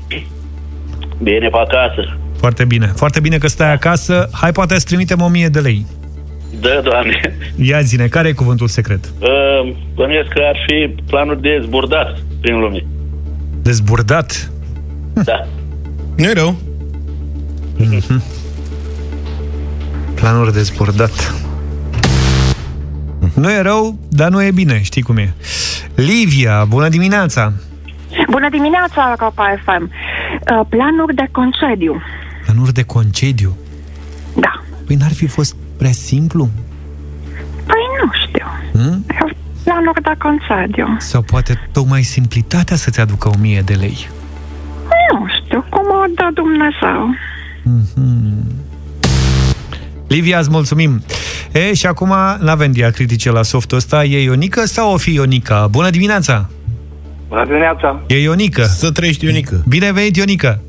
[1.21, 2.17] Bine, pe acasă.
[2.39, 2.91] Foarte bine.
[2.95, 4.29] Foarte bine că stai acasă.
[4.31, 5.85] Hai, poate să trimitem 1000 de lei.
[6.59, 7.37] Da, doamne.
[7.55, 9.11] Ia zine, care e cuvântul secret?
[9.19, 12.85] Uh, bănuiesc că ar fi planul de zburdat prin lume.
[13.61, 14.51] Dezburdat?
[15.13, 15.47] Da.
[16.17, 16.55] Nu e rău.
[17.79, 18.21] Mm-hmm.
[20.19, 21.33] Planuri de zburdat.
[23.33, 25.33] Nu e rău, dar nu e bine, știi cum e.
[25.95, 27.53] Livia, bună dimineața!
[28.29, 29.83] Bună dimineața, Europa FM!
[29.83, 32.01] Uh, planuri de concediu.
[32.45, 33.57] Planuri de concediu?
[34.35, 34.63] Da.
[34.85, 36.49] Păi n-ar fi fost prea simplu?
[37.65, 38.45] Păi nu știu.
[38.71, 39.05] Hmm?
[39.63, 40.95] Planuri de concediu.
[40.99, 44.09] Sau poate tocmai simplitatea să-ți aducă o mie de lei?
[45.11, 47.15] Nu știu, cum o dă Dumnezeu.
[47.63, 48.65] Mm-hmm.
[50.07, 51.01] Livia, îți mulțumim!
[51.51, 54.03] E, și acum n-avem diacritice la softul ăsta.
[54.03, 55.67] E Ionica sau o fi Ionica?
[55.67, 56.49] Bună dimineața!
[57.27, 58.01] Bună dimineața!
[58.07, 58.63] E Ionica.
[58.63, 59.61] Să trăiești, Ionica.
[59.67, 60.59] Bine venit, Ionica!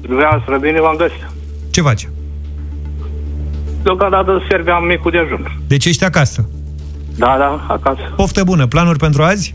[0.00, 1.30] Dumneavoastră, bine v-am găsit.
[1.70, 2.08] Ce faci?
[3.82, 5.60] Deocamdată serveam micul dejun.
[5.66, 6.48] Deci ești acasă?
[7.16, 8.12] Da, da, acasă.
[8.16, 8.66] Poftă bună.
[8.66, 9.54] Planuri pentru azi?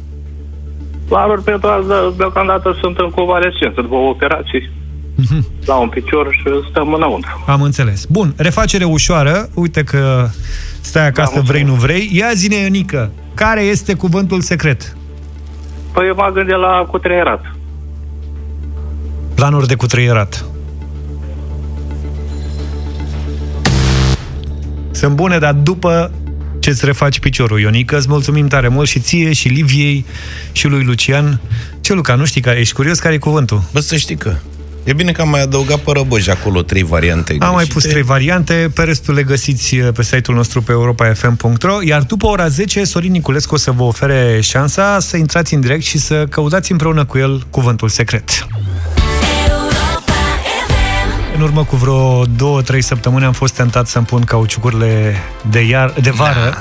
[1.08, 4.72] Planuri pentru azi, da, deocamdată sunt în convalescență după operații.
[5.22, 5.66] Mm-hmm.
[5.66, 7.44] La un picior și stăm înăuntru.
[7.48, 8.06] Am înțeles.
[8.06, 9.50] Bun, refacere ușoară.
[9.54, 10.28] Uite că
[10.82, 12.10] stai acasă, da, vrei, nu vrei.
[12.14, 14.98] Ia zine, Ionică, care este cuvântul secret?
[15.94, 17.56] Păi eu m-am gândit la cutreierat.
[19.36, 20.46] Planuri de cutreierat.
[24.98, 26.12] Sunt bune, dar după
[26.60, 30.06] ce-ți refaci piciorul, Ionică, îți mulțumim tare mult și ție, și Liviei,
[30.52, 31.40] și lui Lucian.
[31.82, 33.64] Ce, Luca, nu știi care, ești curios care e cuvântul?
[33.74, 34.36] Bă, să știi că
[34.84, 37.36] E bine că am mai adăugat pe răbăj acolo trei variante.
[37.40, 42.02] Am mai pus trei variante, pe restul le găsiți pe site-ul nostru pe europa.fm.ro, iar
[42.02, 45.98] după ora 10, Sorin Niculescu o să vă ofere șansa să intrați în direct și
[45.98, 48.48] să căutați împreună cu el cuvântul secret.
[51.38, 55.16] În urmă cu vreo două, trei săptămâni am fost tentat să-mi pun cauciucurile
[55.50, 56.50] de, iar, de vară.
[56.50, 56.58] Da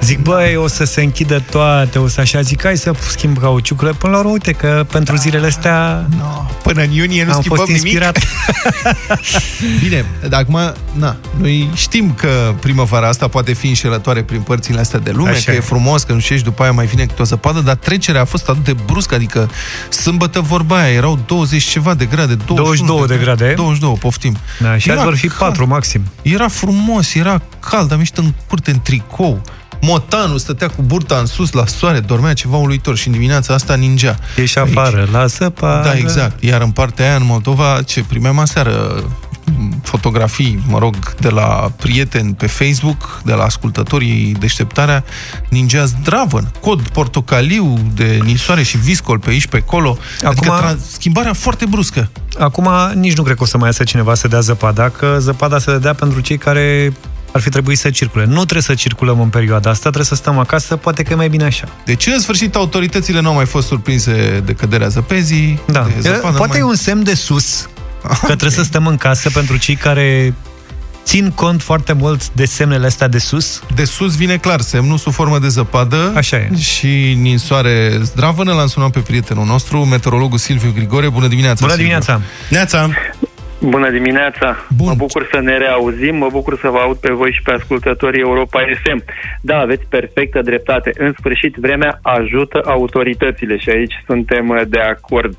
[0.00, 3.96] Zic, băi, o să se închidă toate, o să așa, zic, hai să schimb cauciucurile.
[3.98, 7.58] Până la urmă, uite că pentru zilele astea no, până în iunie nu am schimbăm
[7.58, 8.18] fost inspirat.
[8.18, 9.80] nimic.
[9.82, 14.98] Bine, dar acum, na, noi știm că primăvara asta poate fi înșelătoare prin părțile astea
[14.98, 15.56] de lume, așa că e.
[15.56, 18.24] e frumos, că nu știi, după aia mai vine câte o zăpadă, dar trecerea a
[18.24, 19.50] fost atât de bruscă, adică
[19.88, 23.52] sâmbătă vorba aia, erau 20 ceva de grade, 21 22 de grade.
[23.56, 24.36] 22, poftim.
[24.58, 26.02] Da, și azi vor fi 4 maxim.
[26.22, 29.42] Era frumos, era cald, am ieșit în curte în tricou.
[29.80, 33.74] Motanul stătea cu burta în sus la soare, dormea ceva uluitor și în dimineața asta
[33.74, 34.18] ningea.
[34.36, 35.84] Ieși afară, lasă pară.
[35.84, 36.42] Da, exact.
[36.42, 39.04] Iar în partea aia, în Moldova, ce primeam aseară
[39.82, 45.04] fotografii, mă rog, de la prieteni pe Facebook, de la ascultătorii deșteptarea,
[45.48, 49.98] ningea zdravăn, cod portocaliu de nisoare și viscol pe aici, pe acolo.
[50.22, 52.10] Acum, adică schimbarea foarte bruscă.
[52.38, 55.58] Acum nici nu cred că o să mai iasă cineva să dea zăpada, că zăpada
[55.58, 56.92] se dea pentru cei care
[57.32, 58.24] ar fi trebuit să circule.
[58.24, 61.28] Nu trebuie să circulăm în perioada asta, trebuie să stăm acasă, poate că e mai
[61.28, 61.68] bine așa.
[61.84, 65.60] Deci, în sfârșit, autoritățile nu au mai fost surprinse de căderea zăpezii.
[65.66, 65.86] Da.
[65.94, 66.60] De zăpadă, poate mai...
[66.60, 67.68] e un semn de sus
[68.02, 70.34] că trebuie să stăm în casă pentru cei care
[71.04, 73.62] țin cont foarte mult de semnele astea de sus.
[73.74, 76.56] De sus vine clar semnul sub formă de zăpadă Așa e.
[76.56, 78.52] și ninsoare zdravănă.
[78.52, 81.08] L-am sunat pe prietenul nostru, meteorologul Silviu Grigore.
[81.08, 82.20] Bună dimineața, Bună dimineața!
[82.48, 82.90] Neața!
[83.62, 84.56] Bună dimineața!
[84.76, 84.86] Bun.
[84.86, 88.20] Mă bucur să ne reauzim, mă bucur să vă aud pe voi și pe ascultătorii
[88.20, 89.04] Europa FM.
[89.40, 90.90] Da, aveți perfectă dreptate.
[90.98, 95.36] În sfârșit, vremea ajută autoritățile și aici suntem de acord.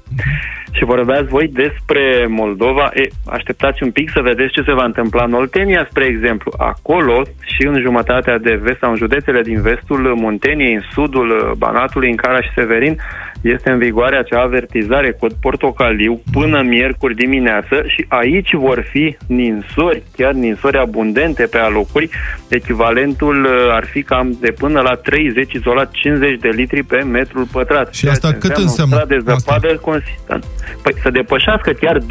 [0.71, 2.91] Și vorbeați voi despre Moldova.
[2.93, 6.51] E, așteptați un pic să vedeți ce se va întâmpla în Oltenia, spre exemplu.
[6.57, 12.09] Acolo și în jumătatea de vest sau în județele din vestul Munteniei, în sudul Banatului,
[12.09, 12.97] în Caraș și Severin,
[13.41, 20.03] este în vigoare acea avertizare cod portocaliu până miercuri dimineață și aici vor fi ninsori,
[20.15, 22.09] chiar ninsori abundente pe alocuri.
[22.47, 27.47] Echivalentul uh, ar fi cam de până la 30, izolat 50 de litri pe metrul
[27.51, 27.93] pătrat.
[27.93, 28.95] Și asta cât înseamnă?
[28.95, 30.45] Un de zăpadă consistent.
[30.81, 32.03] Păi să depășească chiar 20-30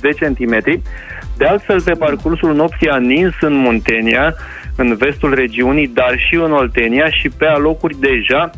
[0.00, 0.80] de centimetri.
[1.36, 4.34] De altfel, pe parcursul nopții a nins în Muntenia,
[4.76, 8.50] în vestul regiunii, dar și în Oltenia și pe alocuri deja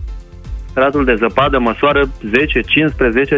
[0.75, 2.09] Ratul de zăpadă măsoară 10-15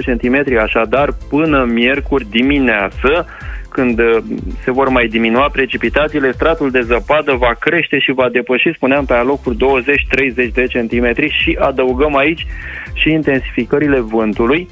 [0.05, 3.26] cm, așadar până miercuri dimineață,
[3.68, 4.16] când uh,
[4.64, 9.12] se vor mai diminua precipitațiile, stratul de zăpadă va crește și va depăși, spuneam, pe
[9.12, 12.47] alocuri 20-30 de centimetri și adăugăm aici
[12.93, 14.68] și intensificările vântului,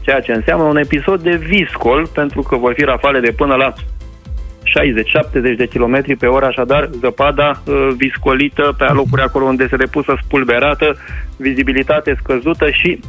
[0.00, 3.72] ceea ce înseamnă un episod de viscol, pentru că vor fi rafale de până la
[4.64, 10.18] 60-70 de km pe oră, așadar zăpada uh, viscolită pe alocuri acolo unde se depusă
[10.22, 10.96] spulberată,
[11.36, 13.00] vizibilitate scăzută și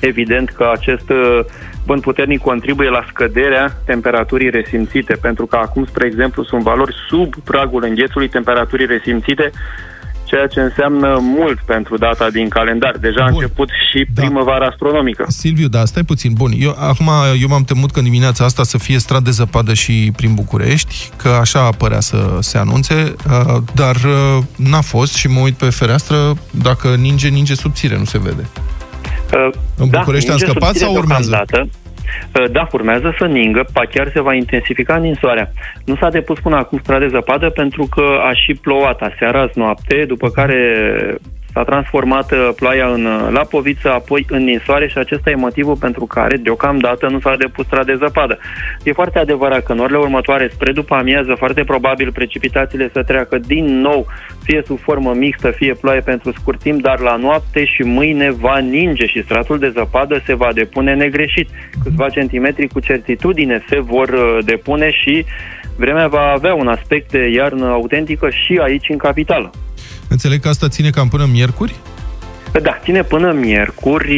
[0.00, 1.40] evident că acest uh,
[1.86, 7.34] vânt puternic contribuie la scăderea temperaturii resimțite, pentru că acum, spre exemplu, sunt valori sub
[7.44, 9.50] pragul înghețului temperaturii resimțite,
[10.26, 12.96] ceea ce înseamnă mult pentru data din calendar.
[13.00, 13.26] Deja Bun.
[13.26, 14.20] a început și da.
[14.20, 15.24] primăvara astronomică.
[15.28, 16.32] Silviu, da, stai puțin.
[16.32, 17.10] Bun, eu, acum
[17.40, 21.10] eu m-am temut că în dimineața asta să fie strat de zăpadă și prin București,
[21.16, 25.70] că așa apărea să se anunțe, uh, dar uh, n-a fost și mă uit pe
[25.70, 26.16] fereastră,
[26.50, 28.46] dacă ninge, ninge subțire, nu se vede.
[29.32, 31.30] Uh, în da, București am scăpat sau urmează?
[31.30, 31.85] Deocamdată.
[32.40, 35.50] Uh, da, urmează să ningă, pa chiar se va intensifica ninsoarea.
[35.84, 39.58] Nu s-a depus până acum strat de zăpadă pentru că a și plouat aseară, azi
[39.58, 40.58] noapte, după care
[41.56, 46.06] S-a transformat uh, ploaia în uh, lapoviță, apoi în ninsoare și acesta e motivul pentru
[46.06, 48.38] care deocamdată nu s-a depus strat de zăpadă.
[48.82, 53.38] E foarte adevărat că în orele următoare, spre după amiază, foarte probabil precipitațiile să treacă
[53.38, 54.06] din nou,
[54.42, 58.58] fie sub formă mixtă, fie ploaie pentru scurt timp, dar la noapte și mâine va
[58.58, 61.48] ninge și stratul de zăpadă se va depune negreșit.
[61.82, 65.24] Câțiva centimetri cu certitudine se vor uh, depune și
[65.76, 69.50] vremea va avea un aspect de iarnă autentică și aici în capitală.
[70.08, 71.74] Înțeleg că asta ține cam până miercuri?
[72.62, 74.14] Da, ține până miercuri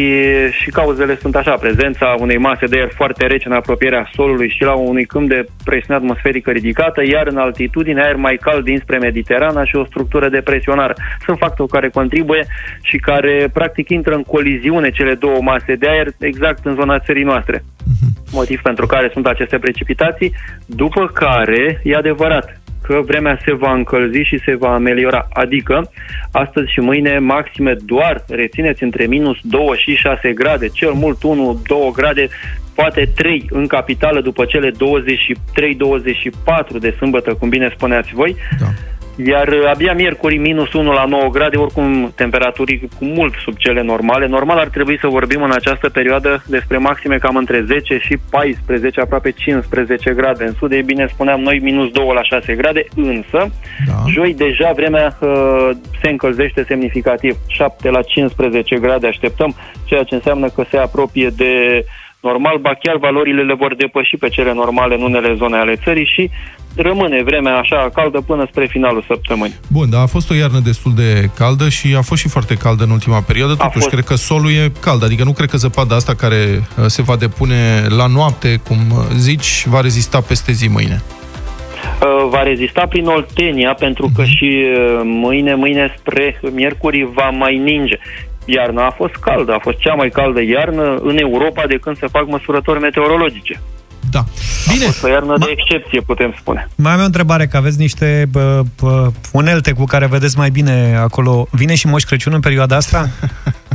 [0.50, 4.62] și cauzele sunt așa, prezența unei mase de aer foarte rece în apropierea solului și
[4.62, 9.64] la unui câmp de presiune atmosferică ridicată, iar în altitudine aer mai cald dinspre Mediterana
[9.64, 10.94] și o structură depresionară.
[11.24, 12.46] Sunt factori care contribuie
[12.82, 17.24] și care practic intră în coliziune cele două mase de aer exact în zona țării
[17.24, 17.58] noastre.
[17.58, 18.30] Uh-huh.
[18.32, 20.32] Motiv pentru care sunt aceste precipitații,
[20.66, 25.28] după care, e adevărat, că vremea se va încălzi și se va ameliora.
[25.32, 25.90] Adică,
[26.32, 31.20] astăzi și mâine, maxime doar, rețineți, între minus 2 și 6 grade, cel mult 1-2
[31.96, 32.28] grade,
[32.74, 34.74] poate 3 în capitală după cele 23-24
[36.80, 38.36] de sâmbătă, cum bine spuneați voi.
[38.60, 38.66] Da.
[39.24, 43.82] Iar uh, abia miercuri minus 1 la 9 grade, oricum temperaturi cu mult sub cele
[43.82, 44.26] normale.
[44.26, 49.00] Normal ar trebui să vorbim în această perioadă despre maxime cam între 10 și 14,
[49.00, 50.44] aproape 15 grade.
[50.44, 53.50] În sud, e bine spuneam noi, minus 2 la 6 grade, însă
[53.86, 54.10] da.
[54.10, 55.70] joi deja vremea uh,
[56.02, 57.36] se încălzește semnificativ.
[57.46, 59.54] 7 la 15 grade așteptăm,
[59.84, 61.84] ceea ce înseamnă că se apropie de
[62.20, 66.04] normal, ba chiar valorile le vor depăși pe cele normale în unele zone ale țării
[66.04, 66.30] și
[66.76, 69.54] rămâne vremea așa caldă până spre finalul săptămânii.
[69.68, 72.84] Bun, dar a fost o iarnă destul de caldă și a fost și foarte caldă
[72.84, 73.54] în ultima perioadă.
[73.54, 73.88] Totuși, fost...
[73.88, 77.16] cred că solul e cald, adică nu cred că zăpada asta care uh, se va
[77.16, 81.02] depune la noapte, cum uh, zici, va rezista peste zi mâine.
[81.02, 84.26] Uh, va rezista prin Oltenia pentru că uh-huh.
[84.26, 84.64] și
[85.02, 87.98] mâine, mâine spre miercuri va mai ninge
[88.48, 92.06] iarna a fost caldă, a fost cea mai caldă iarnă în Europa de când se
[92.06, 93.60] fac măsurători meteorologice.
[94.10, 94.24] Da.
[94.72, 94.84] Bine.
[94.84, 95.38] A fost o iarnă Ma...
[95.38, 96.68] de excepție, putem spune.
[96.74, 100.96] Mai am o întrebare, că aveți niște bă, bă, unelte cu care vedeți mai bine
[100.96, 101.46] acolo.
[101.50, 103.08] Vine și Moș Crăciun în perioada asta?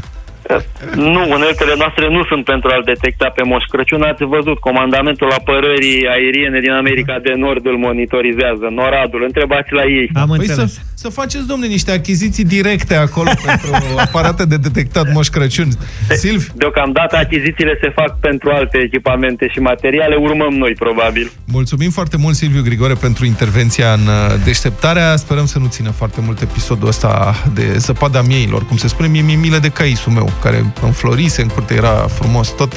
[0.96, 4.02] Nu, uneltele noastre nu sunt pentru a-l detecta pe Moș Crăciun.
[4.02, 9.24] Ați văzut, comandamentul apărării aeriene din America de Nord îl monitorizează, NORAD-ul.
[9.24, 10.10] Întrebați la ei.
[10.14, 10.74] Am păi înțeles.
[10.74, 13.72] Să, să faceți, domne, niște achiziții directe acolo pentru
[14.06, 15.70] aparate de detectat Moș Crăciun.
[16.10, 16.48] Silvi?
[16.56, 20.16] Deocamdată achizițiile se fac pentru alte echipamente și materiale.
[20.16, 21.32] Urmăm noi, probabil.
[21.46, 25.16] Mulțumim foarte mult, Silviu Grigore, pentru intervenția în uh, deșteptarea.
[25.16, 28.66] Sperăm să nu țină foarte mult episodul ăsta de zăpada mieilor.
[28.66, 32.50] Cum se spune, mie mi milă de caisul meu care înflorise în curte, era frumos
[32.50, 32.74] tot.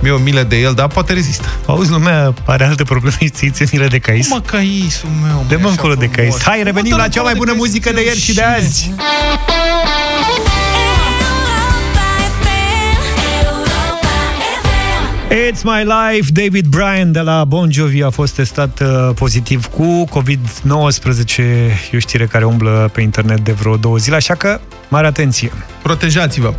[0.00, 1.48] Mi-e o milă de el, dar poate rezistă.
[1.66, 4.28] Auzi, lumea are alte probleme și ți milă de cais.
[4.28, 5.44] Cum mă, caisul meu?
[5.48, 6.42] Dă-mă încolo de cais.
[6.42, 8.90] Hai, revenim la cea mai bună muzică de ieri și de azi.
[15.30, 20.04] It's My Life, David Bryan de la Bon Jovi a fost testat uh, pozitiv cu
[20.04, 25.06] COVID-19, e o știre care umblă pe internet de vreo două zile, așa că mare
[25.06, 25.52] atenție.
[25.82, 26.54] Protejați-vă.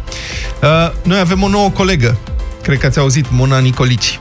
[0.62, 2.18] Uh, noi avem o nouă colegă,
[2.62, 4.20] cred că ați auzit, Mona Nicolici.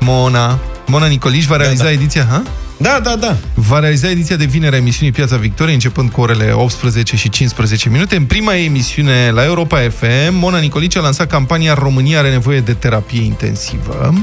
[0.00, 0.58] Mona,
[0.88, 1.94] Mona Nicolici va realiza da, da.
[1.94, 2.42] ediția, ha?
[2.76, 3.36] Da, da, da.
[3.54, 7.88] Va realiza ediția de vinere a emisiunii Piața Victoriei, începând cu orele 18 și 15
[7.88, 8.16] minute.
[8.16, 12.72] În prima emisiune la Europa FM, Mona Nicolici a lansat campania România are nevoie de
[12.72, 14.14] terapie intensivă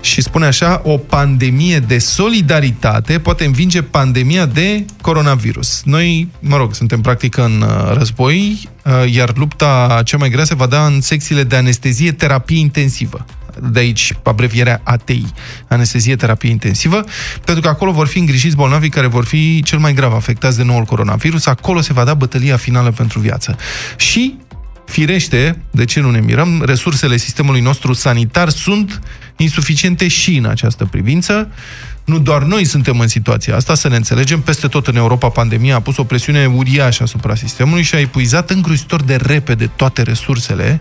[0.00, 5.82] și spune așa, o pandemie de solidaritate poate învinge pandemia de coronavirus.
[5.84, 10.54] Noi, mă rog, suntem practic în uh, război, uh, iar lupta cea mai grea se
[10.54, 13.24] va da în secțiile de anestezie terapie intensivă
[13.62, 15.24] de aici abrevierea ATI,
[15.68, 17.04] anestezie terapie intensivă,
[17.44, 20.62] pentru că acolo vor fi îngrijiți bolnavii care vor fi cel mai grav afectați de
[20.62, 23.56] noul coronavirus, acolo se va da bătălia finală pentru viață.
[23.96, 24.36] Și
[24.86, 29.00] Firește, de ce nu ne mirăm, resursele sistemului nostru sanitar sunt
[29.36, 31.48] insuficiente și în această privință.
[32.04, 35.74] Nu doar noi suntem în situația asta, să ne înțelegem, peste tot în Europa pandemia
[35.74, 40.80] a pus o presiune uriașă asupra sistemului și a epuizat îngrozitor de repede toate resursele,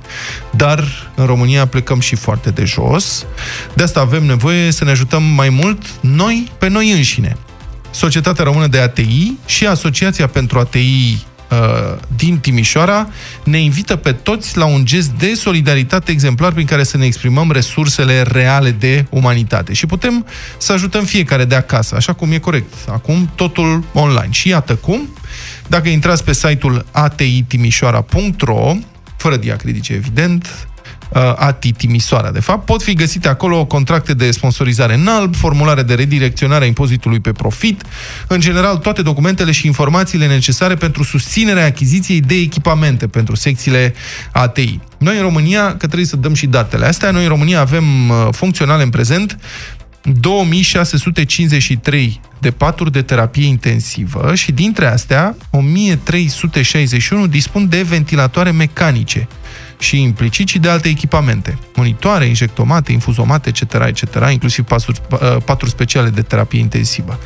[0.55, 0.83] dar
[1.15, 3.25] în România plecăm și foarte de jos.
[3.73, 7.37] De asta avem nevoie să ne ajutăm mai mult noi pe noi înșine.
[7.91, 11.34] Societatea Română de ATI și Asociația pentru ATI uh,
[12.15, 13.09] din Timișoara
[13.43, 17.51] ne invită pe toți la un gest de solidaritate exemplar prin care să ne exprimăm
[17.51, 19.73] resursele reale de umanitate.
[19.73, 20.25] Și putem
[20.57, 22.73] să ajutăm fiecare de acasă, așa cum e corect.
[22.87, 24.31] Acum totul online.
[24.31, 25.09] Și iată cum.
[25.67, 28.73] Dacă intrați pe site-ul atitimișoara.ro,
[29.17, 30.74] fără diacritice, evident, uh,
[31.19, 35.93] ATI Timisoara, de fapt, pot fi găsite acolo contracte de sponsorizare în alb, formulare de
[35.93, 37.83] redirecționare a impozitului pe profit,
[38.27, 43.93] în general toate documentele și informațiile necesare pentru susținerea achiziției de echipamente pentru secțiile
[44.31, 44.79] ATI.
[44.97, 48.27] Noi în România, că trebuie să dăm și datele astea, noi în România avem uh,
[48.31, 49.37] funcționale în prezent
[50.01, 59.27] 2653 de paturi de terapie intensivă și dintre astea 1361 dispun de ventilatoare mecanice
[59.85, 61.57] și implicit și de alte echipamente.
[61.75, 65.01] Monitoare, injectomate, infuzomate, etc., etc., inclusiv paturi,
[65.45, 67.19] paturi speciale de terapie intensivă.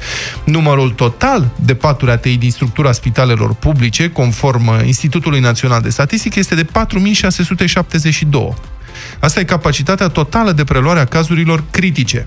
[0.44, 6.56] Numărul total de paturi ATI din structura spitalelor publice, conform Institutului Național de Statistică, este
[6.56, 8.54] de 4672.
[9.20, 12.26] Asta e capacitatea totală de preluare a cazurilor critice.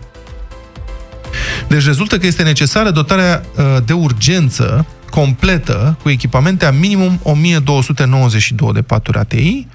[1.68, 3.42] Deci rezultă că este necesară dotarea
[3.84, 9.66] de urgență completă cu echipamente a minimum 1292 de paturi ATI,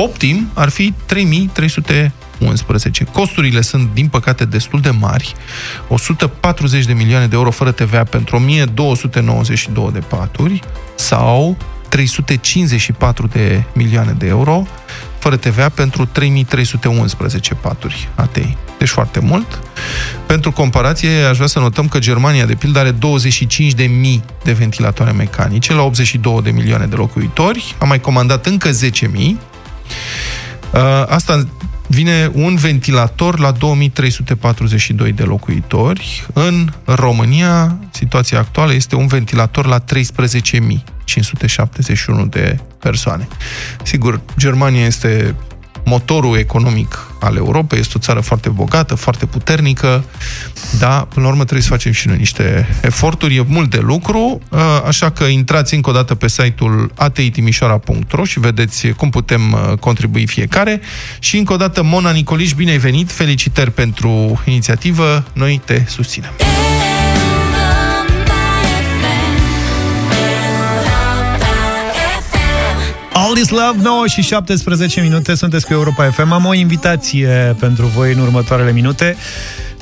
[0.00, 3.04] optim ar fi 3311.
[3.04, 5.34] Costurile sunt, din păcate, destul de mari.
[5.88, 10.60] 140 de milioane de euro fără TVA pentru 1292 de paturi
[10.94, 11.56] sau
[11.88, 14.66] 354 de milioane de euro
[15.18, 18.56] fără TVA pentru 3311 paturi ATI.
[18.78, 19.60] Deci foarte mult.
[20.26, 22.98] Pentru comparație, aș vrea să notăm că Germania, de pildă, are 25.000
[24.44, 27.74] de ventilatoare mecanice la 82 de milioane de locuitori.
[27.78, 28.76] A mai comandat încă 10.000
[29.16, 29.55] Uh,
[31.08, 31.46] asta
[31.86, 36.26] vine un ventilator la 2342 de locuitori.
[36.32, 39.84] În România, situația actuală este un ventilator la 13.571
[42.28, 43.28] de persoane.
[43.82, 45.34] Sigur, Germania este
[45.88, 50.04] motorul economic al Europei, este o țară foarte bogată, foarte puternică,
[50.78, 54.40] dar până la urmă trebuie să facem și noi niște eforturi, e mult de lucru,
[54.48, 59.78] uh, așa că intrați încă o dată pe site-ul ateitimișoara.ro și vedeți cum putem uh,
[59.78, 60.80] contribui fiecare
[61.18, 66.30] și încă o dată Mona Nicoliș, bine ai venit, felicitări pentru inițiativă, noi te susținem.
[73.36, 76.30] This love, 9 și 17 minute, sunteți cu Europa FM.
[76.32, 79.16] Am o invitație pentru voi în următoarele minute.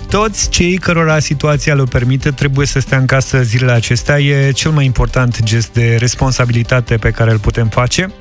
[0.08, 4.18] Toți cei cărora situația le permite trebuie să stea în casă zilele acestea.
[4.20, 8.12] E cel mai important gest de responsabilitate pe care îl putem face.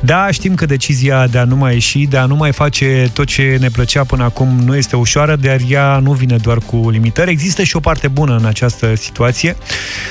[0.00, 3.26] Da, știm că decizia de a nu mai ieși, de a nu mai face tot
[3.26, 7.30] ce ne plăcea până acum nu este ușoară, dar ea nu vine doar cu limitări.
[7.30, 9.56] Există și o parte bună în această situație.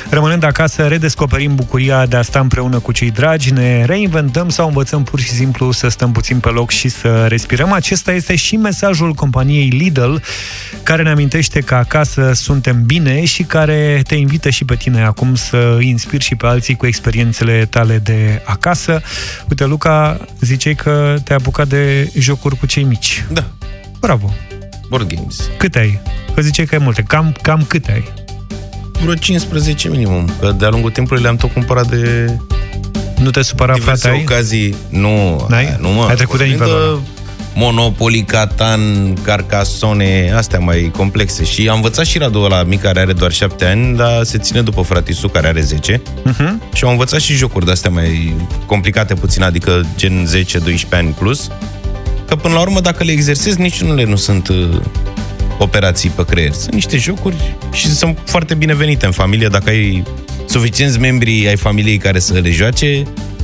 [0.09, 5.03] Rămânând acasă, redescoperim bucuria de a sta împreună cu cei dragi, ne reinventăm sau învățăm
[5.03, 7.71] pur și simplu să stăm puțin pe loc și să respirăm.
[7.71, 10.15] Acesta este și mesajul companiei Lidl,
[10.84, 15.36] care ne amintește că acasă suntem bine și care te invită și pe tine acum
[15.36, 19.01] să inspiri și pe alții cu experiențele tale de acasă.
[19.49, 23.26] Uite, Luca, ziceai că te-ai apucat de jocuri cu cei mici.
[23.32, 23.45] Da.
[23.99, 24.34] Bravo.
[24.89, 25.49] Board games.
[25.57, 25.99] Câte ai?
[26.36, 27.01] Că ziceai că ai multe.
[27.01, 28.03] Cam, cam câte ai?
[29.01, 30.30] Vreo 15 minimum.
[30.39, 32.34] Că de-a lungul timpului le-am tot cumpărat de
[33.22, 34.24] nu te supăra, diverse frate, ai?
[34.28, 34.76] ocazii.
[34.89, 35.78] Nu, N-ai?
[35.80, 36.05] nu mă.
[36.09, 36.99] Ai trecut de vorbim nivelul ăla.
[37.56, 41.43] Monopoly, Catan, Carcassone, astea mai complexe.
[41.43, 44.62] Și am învățat și Radu ăla mic care are doar 7 ani, dar se ține
[44.62, 45.97] după fratisul care are 10.
[45.97, 46.74] Uh-huh.
[46.74, 48.36] Și am învățat și jocuri de-astea mai
[48.66, 51.49] complicate puțin, adică gen 10-12 ani plus.
[52.28, 54.70] Că până la urmă, dacă le exersezi, niciunele nu sunt uh,
[55.58, 56.51] operații pe creier.
[56.51, 59.47] Sunt niște jocuri și sunt foarte binevenite în familie.
[59.47, 60.04] Dacă ai
[60.47, 63.04] suficienți membri ai familiei care să le joace,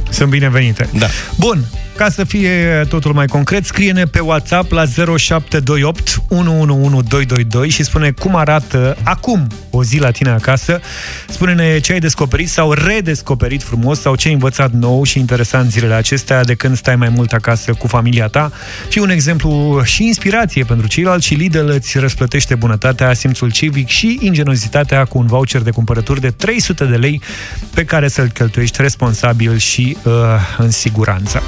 [0.10, 0.90] Sunt binevenite.
[0.94, 1.08] Da.
[1.36, 1.66] Bun,
[2.00, 4.86] ca să fie totul mai concret, scrie-ne pe WhatsApp la
[5.18, 10.82] 0728 111222 și spune cum arată acum o zi la tine acasă.
[11.30, 15.94] Spune-ne ce ai descoperit sau redescoperit frumos sau ce ai învățat nou și interesant zilele
[15.94, 18.52] acestea de când stai mai mult acasă cu familia ta.
[18.90, 24.18] Fii un exemplu și inspirație pentru ceilalți și Lidl îți răsplătește bunătatea, simțul civic și
[24.22, 27.22] ingenozitatea cu un voucher de cumpărături de 300 de lei
[27.74, 30.14] pe care să-l cheltuiești responsabil și uh,
[30.58, 31.42] în siguranță.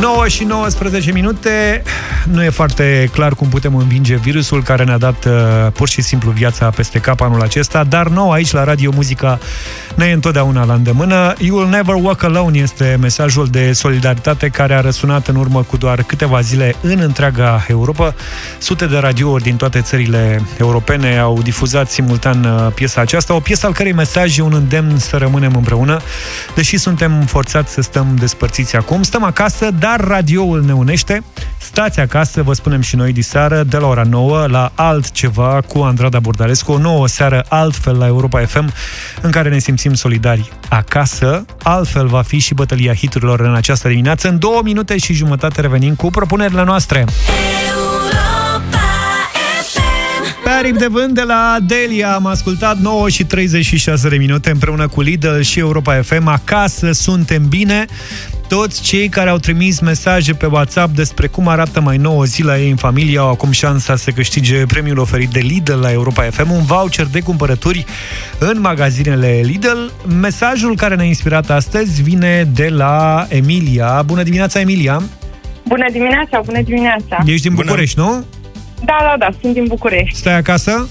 [0.00, 1.82] 9 și 19 minute.
[2.24, 5.32] Nu e foarte clar cum putem învinge virusul care ne-a dat uh,
[5.72, 9.38] pur și simplu viața peste cap anul acesta, dar nou aici la Radio Muzica
[9.94, 11.34] ne e întotdeauna la îndemână.
[11.38, 15.76] You will never walk alone este mesajul de solidaritate care a răsunat în urmă cu
[15.76, 18.14] doar câteva zile în întreaga Europa.
[18.58, 23.66] Sute de radiouri din toate țările europene au difuzat simultan uh, piesa aceasta, o piesă
[23.66, 26.00] al cărei mesaj e un îndemn să rămânem împreună,
[26.54, 29.02] deși suntem forțați să stăm despărțiți acum.
[29.02, 31.22] Stăm acasă, dar radioul ne unește.
[31.58, 36.20] Stați acasă, vă spunem și noi diseară, de la ora 9 la altceva cu Andrada
[36.20, 38.72] Burdalescu, o nouă seară altfel la Europa FM,
[39.20, 41.44] în care ne simțim solidari acasă.
[41.62, 44.28] Altfel va fi și bătălia hiturilor în această dimineață.
[44.28, 47.04] În două minute și jumătate revenim cu propunerile noastre.
[47.04, 47.79] Pe
[50.60, 55.00] aripi de vânt de la Delia am ascultat 9 și 36 de minute împreună cu
[55.00, 56.26] Lidl și Europa FM.
[56.26, 57.84] Acasă suntem bine.
[58.48, 62.58] Toți cei care au trimis mesaje pe WhatsApp despre cum arată mai nouă zi la
[62.58, 66.50] ei în familie au acum șansa să câștige premiul oferit de Lidl la Europa FM,
[66.50, 67.84] un voucher de cumpărături
[68.38, 69.78] în magazinele Lidl.
[70.20, 74.02] Mesajul care ne-a inspirat astăzi vine de la Emilia.
[74.06, 75.02] Bună dimineața, Emilia!
[75.68, 77.22] Bună dimineața, bună dimineața!
[77.26, 78.24] Ești din București, nu?
[78.84, 80.16] Da, da, da, sunt din București.
[80.18, 80.88] Stai acasă?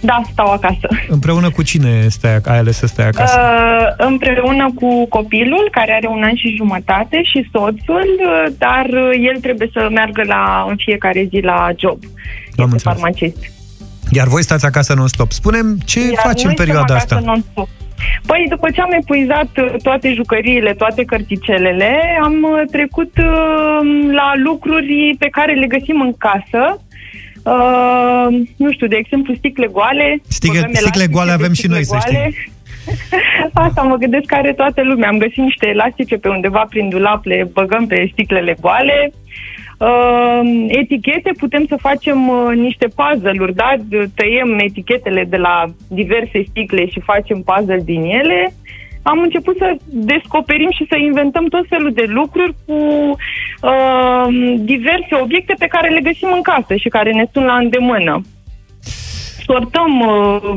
[0.00, 0.88] Da, stau acasă.
[1.08, 3.40] Împreună cu cine stai, ai ales să stai acasă?
[3.40, 9.10] Uh, împreună cu copilul, care are un an și jumătate, și soțul, uh, dar uh,
[9.32, 11.98] el trebuie să meargă la, în fiecare zi la job.
[12.02, 12.10] Am
[12.46, 12.82] este înțeles.
[12.82, 13.36] farmacist.
[14.10, 15.30] Iar voi stați acasă non-stop.
[15.32, 17.30] Spunem ce Iar faci în noi perioada stăm acasă asta?
[17.30, 17.68] non-stop.
[18.26, 24.32] Păi, după ce am epuizat uh, toate jucăriile, toate cărticelele, am uh, trecut uh, la
[24.44, 26.80] lucruri pe care le găsim în casă.
[27.46, 28.26] Uh,
[28.56, 30.20] nu știu, de exemplu, sticle goale.
[30.28, 32.32] Sticle- Băgăm sticle elastice goale de avem și sticle noi, să goale.
[33.66, 35.08] Asta mă gândesc că are toată lumea.
[35.08, 39.12] Am găsit niște elastice pe undeva prin dulap, le băgăm pe sticlele goale.
[39.78, 43.74] Uh, etichete, putem să facem uh, niște puzzle-uri, da?
[44.14, 48.54] Tăiem etichetele de la diverse sticle și facem puzzle din ele.
[49.10, 49.68] Am început să
[50.12, 52.74] descoperim și să inventăm tot felul de lucruri cu
[53.70, 54.26] uh,
[54.72, 58.14] diverse obiecte pe care le găsim în casă și care ne sunt la îndemână.
[59.46, 60.52] Sortăm uh,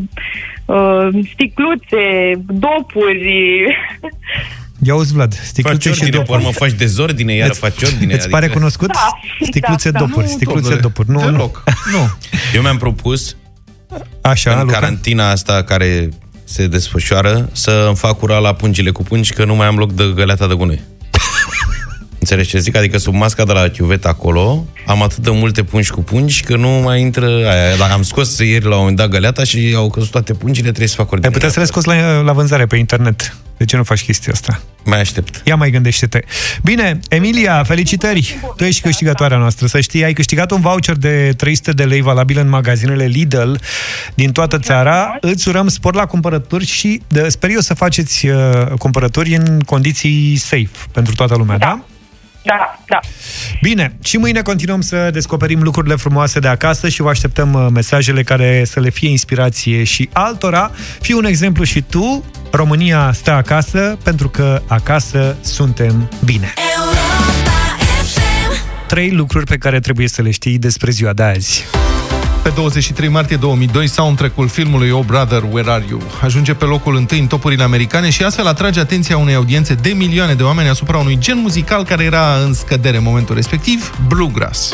[0.66, 2.04] uh, sticluțe,
[2.47, 3.66] dopuri,
[4.88, 6.38] Ia uzi, Vlad, sticluțe Faci și ordine, pe dopuri.
[6.38, 8.14] urmă faci dezordine, iar Îți- faci ordine.
[8.14, 8.88] Îți pare cunoscut?
[8.91, 10.00] Da, Sticluțe exact, da.
[10.00, 11.10] dopuri, Nu, sticluțe domnule, dopuri.
[11.10, 11.26] Nu, nu.
[11.32, 11.64] Deloc.
[11.91, 12.00] Nu.
[12.56, 13.38] Eu mi-am propus,
[14.22, 14.74] Așa, în Luca?
[14.74, 16.10] carantina asta care
[16.50, 19.91] se desfășoară, să îmi fac cura la pungile cu pungi, că nu mai am loc
[19.91, 20.82] de găleata de gunoi.
[22.20, 22.76] Înțelegi ce zic?
[22.76, 26.56] Adică sub masca de la chiuvet acolo am atât de multe pungi cu pungi că
[26.56, 27.76] nu mai intră aia.
[27.78, 30.88] Dacă am scos ieri la un moment dat găleata și au căzut toate pungile, trebuie
[30.88, 31.34] să fac Ai ordine.
[31.34, 33.36] putea să le scoți la, la vânzare pe internet.
[33.58, 34.62] De ce nu faci chestia asta?
[34.84, 35.42] Mai aștept.
[35.46, 36.20] Ia mai gândește-te.
[36.64, 38.40] Bine, Emilia, felicitări!
[38.56, 39.68] Tu ești câștigătoarea noastră.
[39.68, 43.52] Să știi, ai câștigat un voucher de 300 de lei valabil în magazinele Lidl
[44.16, 45.18] din toată țara.
[45.22, 50.36] Îți urăm spor la cumpărături și de, sper eu să faceți uh, cumpărături în condiții
[50.36, 51.66] safe pentru toată lumea, da?
[51.66, 51.84] da?
[52.44, 53.00] Da, da.
[53.62, 58.24] Bine, și mâine continuăm să descoperim lucrurile frumoase de acasă și vă așteptăm uh, mesajele
[58.24, 60.72] care să le fie inspirație și altora.
[61.02, 66.54] Fii un exemplu și tu, România stă acasă pentru că acasă suntem bine.
[68.88, 71.66] Trei lucruri pe care trebuie să le știi despre ziua de azi.
[72.44, 76.02] Pe 23 martie 2002, soundtrack-ul filmului Oh Brother, Where Are You?
[76.22, 80.34] ajunge pe locul întâi în topurile americane și astfel atrage atenția unei audiențe de milioane
[80.34, 84.74] de oameni asupra unui gen muzical care era în scădere în momentul respectiv, bluegrass.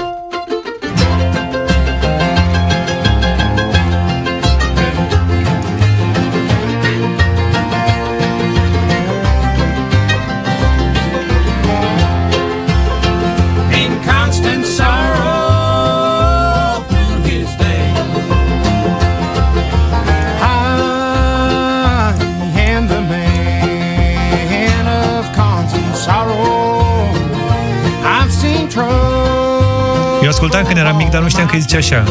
[30.21, 32.03] Eu ascultam când eram mic, dar nu știam că îi zice așa.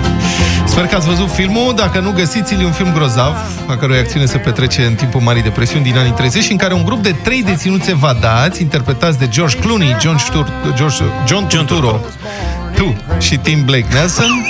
[0.72, 1.74] Sper că ați văzut filmul.
[1.76, 3.36] Dacă nu găsiți-l, e un film grozav,
[3.66, 6.74] a cărui acțiune se petrece în timpul Marii Depresiuni din anii 30 și în care
[6.74, 12.00] un grup de trei deținuți evadați, interpretați de George Clooney, John, Stur, George, John Turturro,
[12.74, 14.46] tu și Tim Blake Nelson,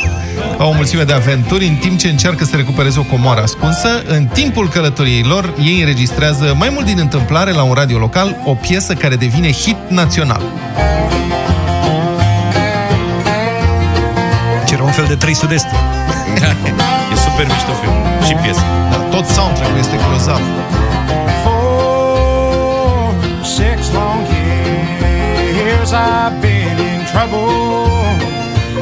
[0.58, 3.88] au o mulțime de aventuri în timp ce încearcă să recupereze o comoară ascunsă.
[4.06, 8.54] În timpul călătoriei lor, ei înregistrează mai mult din întâmplare la un radio local o
[8.54, 10.42] piesă care devine hit național.
[14.92, 15.66] Un fel de 3 sud-est.
[17.12, 17.94] e super mișto film.
[18.26, 18.60] Și piesă.
[18.90, 20.40] Da, tot soundtrack-ul este grozav.
[21.44, 27.48] For six long years years I've been in trouble.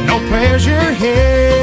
[0.09, 1.60] No pleasure here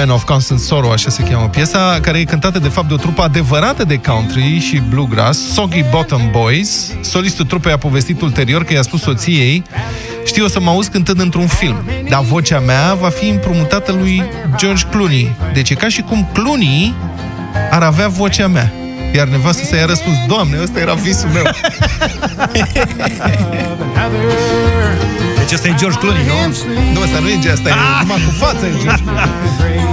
[0.00, 2.96] man of constant sorrow, așa se cheamă piesa, care e cântată de fapt de o
[2.96, 6.92] trupă adevărată de country și bluegrass, Soggy Bottom Boys.
[7.00, 9.62] Solistul trupei a povestit ulterior că i-a spus soției
[10.24, 11.76] Știu, o să mă auzi cântând într-un film,
[12.08, 14.22] dar vocea mea va fi împrumutată lui
[14.56, 15.36] George Clooney.
[15.52, 16.94] Deci e ca și cum Clooney
[17.70, 18.72] ar avea vocea mea.
[19.14, 21.42] Iar nevastă să i-a răspuns, Doamne, ăsta era visul meu.
[25.38, 26.54] Deci ăsta e George Clooney, nu?
[26.92, 29.89] Nu, ăsta nu e George, asta e numai cu față e George Clooney.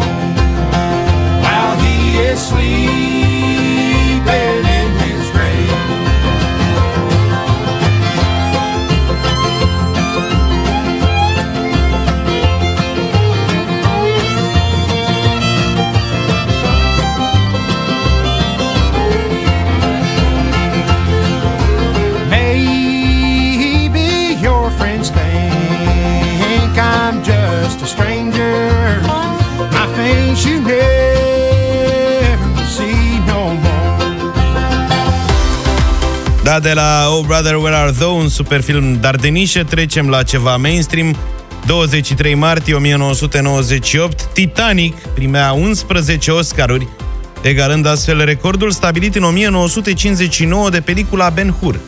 [2.20, 3.17] It's sweet.
[36.58, 40.10] Da, de la Oh Brother Where Are Thou, un super film dar de nișă, trecem
[40.10, 41.16] la ceva mainstream.
[41.66, 46.88] 23 martie 1998, Titanic primea 11 Oscaruri,
[47.42, 51.80] egalând astfel recordul stabilit în 1959 de pelicula Ben Hur.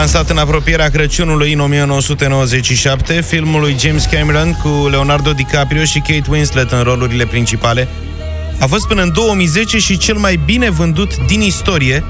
[0.00, 6.24] Lansat în apropierea Crăciunului în 1997, filmul lui James Cameron cu Leonardo DiCaprio și Kate
[6.28, 7.88] Winslet în rolurile principale,
[8.60, 12.04] a fost până în 2010 și cel mai bine vândut din istorie,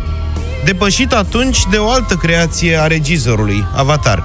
[0.64, 4.24] depășit atunci de o altă creație a regizorului, Avatar.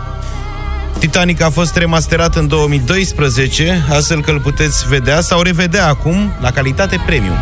[0.99, 6.51] Titanic a fost remasterat în 2012, astfel că îl puteți vedea sau revedea acum la
[6.51, 7.38] calitate premium.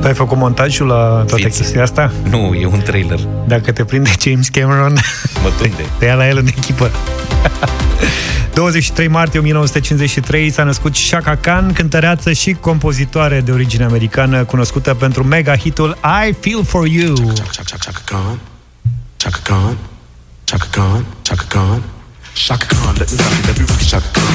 [0.00, 0.94] Tu ai făcut montajul la
[1.28, 1.56] toată Fiți.
[1.60, 2.12] chestia asta?
[2.30, 3.18] Nu, e un trailer.
[3.46, 4.92] Dacă te prinde James Cameron,
[5.42, 5.84] Mă tunde.
[5.98, 6.90] te ia la el în echipă.
[8.54, 15.24] 23 martie 1953 s-a născut Shaka Khan, cântăreață și compozitoare de origine americană, cunoscută pentru
[15.24, 15.96] mega hitul
[16.28, 17.14] I Feel For You.
[17.56, 18.38] Chaka Khan,
[19.16, 19.76] Chaka Khan,
[20.44, 21.82] Chaka Khan, Chaka Khan.
[22.32, 24.34] Shaka Khan, let me rock it, let me rock it, Shaka Khan.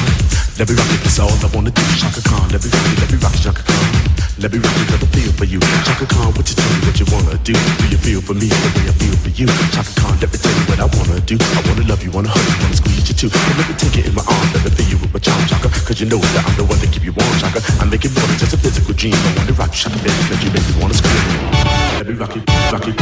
[0.58, 1.82] Let me rock it, that's all I wanna do.
[2.02, 3.25] Shaka Khan, let me rock it, let me rock it, Shaka Khan.
[4.46, 5.58] Let me rock it, let me feel for you.
[5.82, 7.50] Shaka Khan, what you tell me what you wanna do?
[7.82, 9.48] Do you feel for me the way I feel for you?
[9.74, 11.34] Shaka Khan, let me tell you what I wanna do.
[11.34, 13.26] I wanna love you, wanna hug you, wanna squeeze you too.
[13.26, 15.42] And let me take it in my arms, let me feel you with my charm,
[15.50, 15.68] Shaka.
[15.82, 17.58] Cause you know that I'm the one to keep you warm, Shaka.
[17.82, 19.18] I make it more than just a physical dream.
[19.18, 21.26] I wanna rock you, Shaka, baby, cause you make me wanna scream.
[21.98, 22.94] Let me rock it, rock it.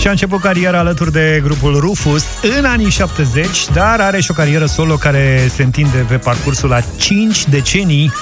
[0.00, 2.24] Și a început cariera alături de grupul Rufus
[2.58, 6.80] în anii 70, dar are și o carieră solo care se întinde pe parcursul la
[6.96, 8.12] 5 decenii.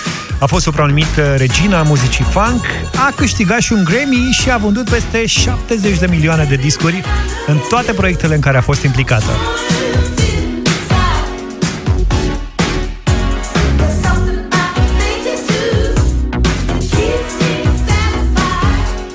[0.40, 2.64] A fost supranumit regina muzicii funk,
[2.94, 7.02] a câștigat și un Grammy și a vândut peste 70 de milioane de discuri
[7.46, 9.30] în toate proiectele în care a fost implicată.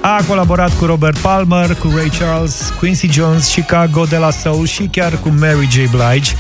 [0.01, 4.84] A colaborat cu Robert Palmer, cu Ray Charles, Quincy Jones, Chicago de la Soul și
[4.91, 5.76] chiar cu Mary J.
[5.76, 6.36] Blige.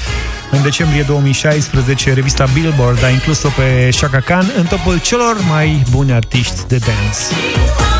[0.55, 6.11] În decembrie 2016, revista Billboard a inclus-o pe Shaka Khan în topul celor mai buni
[6.11, 7.94] artiști de dance.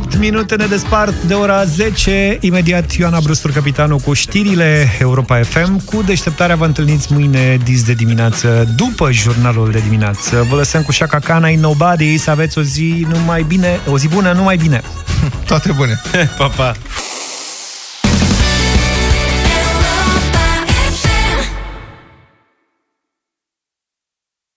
[0.00, 2.38] 8 minute ne despart de ora 10.
[2.40, 5.84] Imediat Ioana Brustur, capitanul, cu știrile Europa FM.
[5.84, 10.46] Cu deșteptarea vă întâlniți mâine dis de dimineață, după jurnalul de dimineață.
[10.48, 14.08] Vă lăsăm cu Shaka Khan, Ain't Nobody, să aveți o zi numai bine, o zi
[14.08, 14.82] bună, numai bine.
[15.46, 16.00] Toate bune.
[16.38, 16.74] pa, pa.